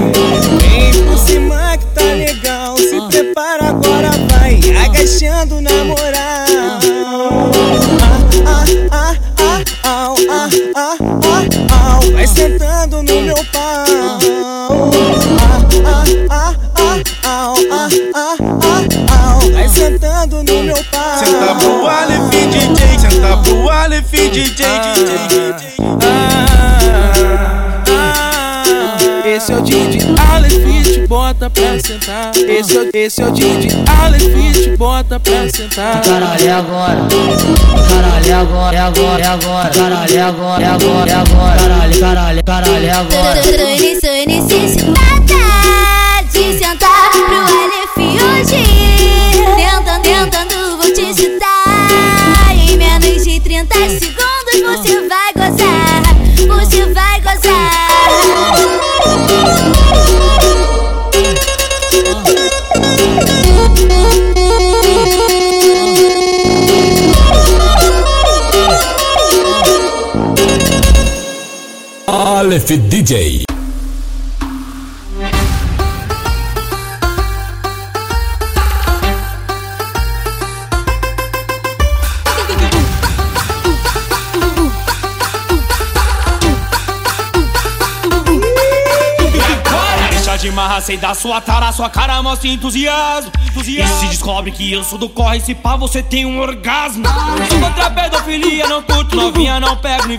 Vem 0.00 1.04
por 1.06 1.18
cima 1.18 1.76
que 1.76 1.86
tá 1.86 2.02
legal. 2.14 2.76
Se 2.78 3.00
prepara 3.08 3.68
agora, 3.68 4.10
vai 4.30 4.58
agachando 4.84 5.60
na 5.60 5.84
moral. 5.84 6.12
Ah, 8.46 8.64
ah, 8.90 9.16
ah, 9.44 9.64
ah, 9.84 10.08
ah, 10.28 10.48
ah, 10.76 10.96
ah, 11.70 12.00
Vai 12.12 12.26
sentando 12.26 13.02
no 13.02 13.22
meu 13.22 13.36
pau. 13.52 13.84
Ah, 15.38 15.64
ah, 15.84 16.04
ah, 16.30 16.54
ah, 16.74 16.94
ah, 17.24 17.54
ah, 17.70 17.88
ah, 18.14 18.82
ah, 19.10 19.38
Vai 19.52 19.68
sentando 19.68 20.42
no 20.42 20.62
meu 20.62 20.84
pau. 20.90 21.18
Senta 21.18 21.54
pro 21.56 21.86
Aleph 21.86 22.30
DJ, 22.30 22.98
senta 22.98 23.36
pro 23.38 23.68
Aleph 23.68 24.10
DJ, 24.10 24.40
DJ, 24.40 25.28
DJ. 25.28 25.61
Bota 31.12 31.50
pra 31.50 31.78
sentar. 31.78 32.32
Esse 32.34 32.74
é, 32.78 32.80
o- 32.80 32.90
esse 32.94 33.20
é 33.22 33.26
o 33.26 33.30
DJ 33.32 33.68
Aleph, 34.02 34.62
te 34.62 34.76
bota 34.78 35.20
pra 35.20 35.46
sentar. 35.50 36.00
Caralho, 36.00 36.46
é 36.48 36.50
agora. 36.50 36.98
Caralho, 37.90 38.30
é 38.30 38.32
agora, 38.32 38.76
é 38.76 38.80
agora, 38.80 39.22
é 39.22 39.26
agora. 39.26 39.68
Caralho, 39.68 40.16
é 40.16 40.22
agora, 40.22 40.62
é 40.64 40.66
agora, 40.68 41.10
é 41.10 41.14
agora. 41.14 41.56
Caralho, 41.58 42.00
caralho, 42.00 42.44
caralho, 42.44 42.86
é 42.86 42.90
agora. 42.92 43.42
Tô 43.42 43.50
ne- 43.50 44.00
tô 44.00 44.08
necessitada 44.26 45.20
de 45.26 46.01
Aleph 72.52 72.68
DJ. 72.90 73.51
Sei 90.82 90.96
da 90.96 91.14
sua 91.14 91.40
tara, 91.40 91.70
sua 91.70 91.88
cara 91.88 92.20
mostra 92.22 92.48
entusiasmo. 92.48 93.30
E 93.56 93.86
se 93.86 94.06
descobre 94.08 94.50
que 94.50 94.72
eu 94.72 94.82
sou 94.82 94.98
do 94.98 95.08
corre, 95.08 95.40
se 95.40 95.54
pá, 95.54 95.76
você 95.76 96.02
tem 96.02 96.26
um 96.26 96.40
orgasmo. 96.40 97.04
Sou 97.48 97.60
contra 97.60 97.86
a 97.86 97.90
pedofilia, 97.90 98.66
não 98.66 98.82
curto 98.82 99.14
novinha, 99.14 99.60
não 99.60 99.76
pego 99.76 100.08
nem. 100.08 100.18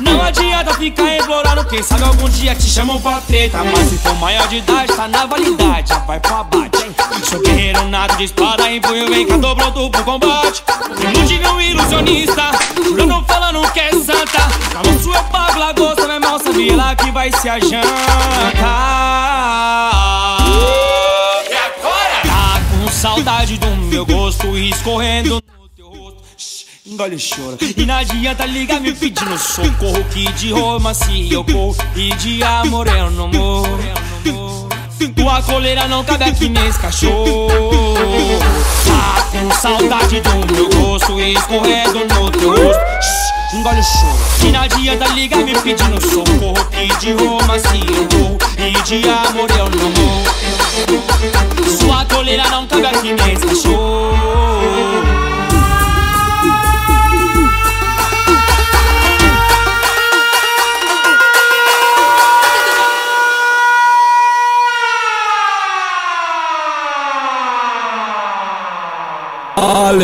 Não 0.00 0.22
adianta 0.22 0.74
ficar 0.74 1.16
implorando, 1.16 1.64
quem 1.66 1.82
sabe 1.82 2.04
algum 2.04 2.28
dia 2.30 2.54
te 2.54 2.68
chamam 2.68 2.98
pra 3.00 3.20
treta. 3.20 3.58
Mas 3.62 3.88
se 3.90 3.98
for 3.98 4.14
maior 4.16 4.48
de 4.48 4.56
idade, 4.56 4.92
tá 4.94 5.06
na 5.06 5.26
validade, 5.26 5.90
já 5.90 5.98
vai 5.98 6.18
pro 6.18 6.36
abate. 6.36 6.77
Sou 7.24 7.40
guerreiro 7.40 7.88
nato 7.88 8.16
de 8.16 8.24
espada, 8.24 8.70
em 8.70 8.80
punho, 8.80 9.08
vem 9.08 9.26
cá, 9.26 9.38
tô 9.38 9.54
pronto 9.54 9.90
pro 9.90 10.04
combate. 10.04 10.62
Meu 11.40 11.60
ilusionista, 11.60 12.50
jurando 12.82 13.24
falando 13.26 13.70
que 13.72 13.80
é 13.80 13.90
santa. 13.90 14.38
Na 14.72 14.82
moço 14.90 15.12
eu 15.12 15.24
pago 15.24 15.58
lagosta, 15.58 16.06
meu 16.06 16.14
irmão, 16.16 16.38
sabia 16.38 16.76
lá 16.76 16.96
que 16.96 17.10
vai 17.10 17.30
ser 17.32 17.50
a 17.50 17.60
janta. 17.60 17.88
E 21.50 21.54
agora? 21.54 22.22
Tá 22.22 22.60
com 22.70 22.90
saudade 22.90 23.58
do 23.58 23.76
meu 23.76 24.06
gosto 24.06 24.56
escorrendo 24.56 25.42
no 25.60 25.68
teu 25.68 25.88
rosto. 25.88 26.22
Engole 26.86 27.16
e 27.16 27.18
chora. 27.18 27.58
E 27.60 27.84
não 27.84 27.96
adianta 27.96 28.46
ligar 28.46 28.80
me 28.80 28.94
pedindo 28.94 29.36
socorro. 29.38 30.02
Que 30.10 30.32
de 30.32 30.52
romance 30.52 31.30
eu 31.30 31.44
corro. 31.44 31.76
E 31.94 32.14
de 32.14 32.42
amor 32.42 32.86
eu 32.86 33.10
não 33.10 33.28
morro. 33.28 33.78
Tua 35.06 35.40
coleira 35.42 35.86
não 35.86 36.02
cabe 36.02 36.24
aqui 36.24 36.48
nesse 36.48 36.78
cachorro. 36.80 37.48
Tá 38.84 39.22
com 39.30 39.50
saudade 39.60 40.20
do 40.20 40.52
meu 40.52 40.68
gosto 40.70 41.20
escorrendo 41.20 42.00
no 42.00 42.30
teu 42.30 42.50
rosto. 42.50 42.82
Engole 43.54 43.78
o 43.78 43.82
choro. 43.84 44.18
E 44.44 44.50
não 44.50 44.60
adianta 44.62 45.06
ligar 45.08 45.44
me 45.44 45.56
pedindo 45.60 46.00
socorro. 46.00 46.54
Que 46.70 46.88
de 46.98 47.12
romance 47.12 47.68
eu 47.74 48.18
morro. 48.18 48.38
E 48.58 48.82
de 48.82 49.08
amor 49.08 49.48
eu 49.56 49.68
não 49.70 49.90
morro. 49.90 50.24
Sua 51.78 52.04
coleira 52.06 52.48
não 52.48 52.66
cabe 52.66 52.86
aqui 52.86 53.12
nesse 53.12 53.46
cachorro. 53.46 55.17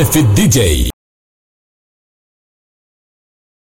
F 0.05 0.13
DJ. 0.35 0.91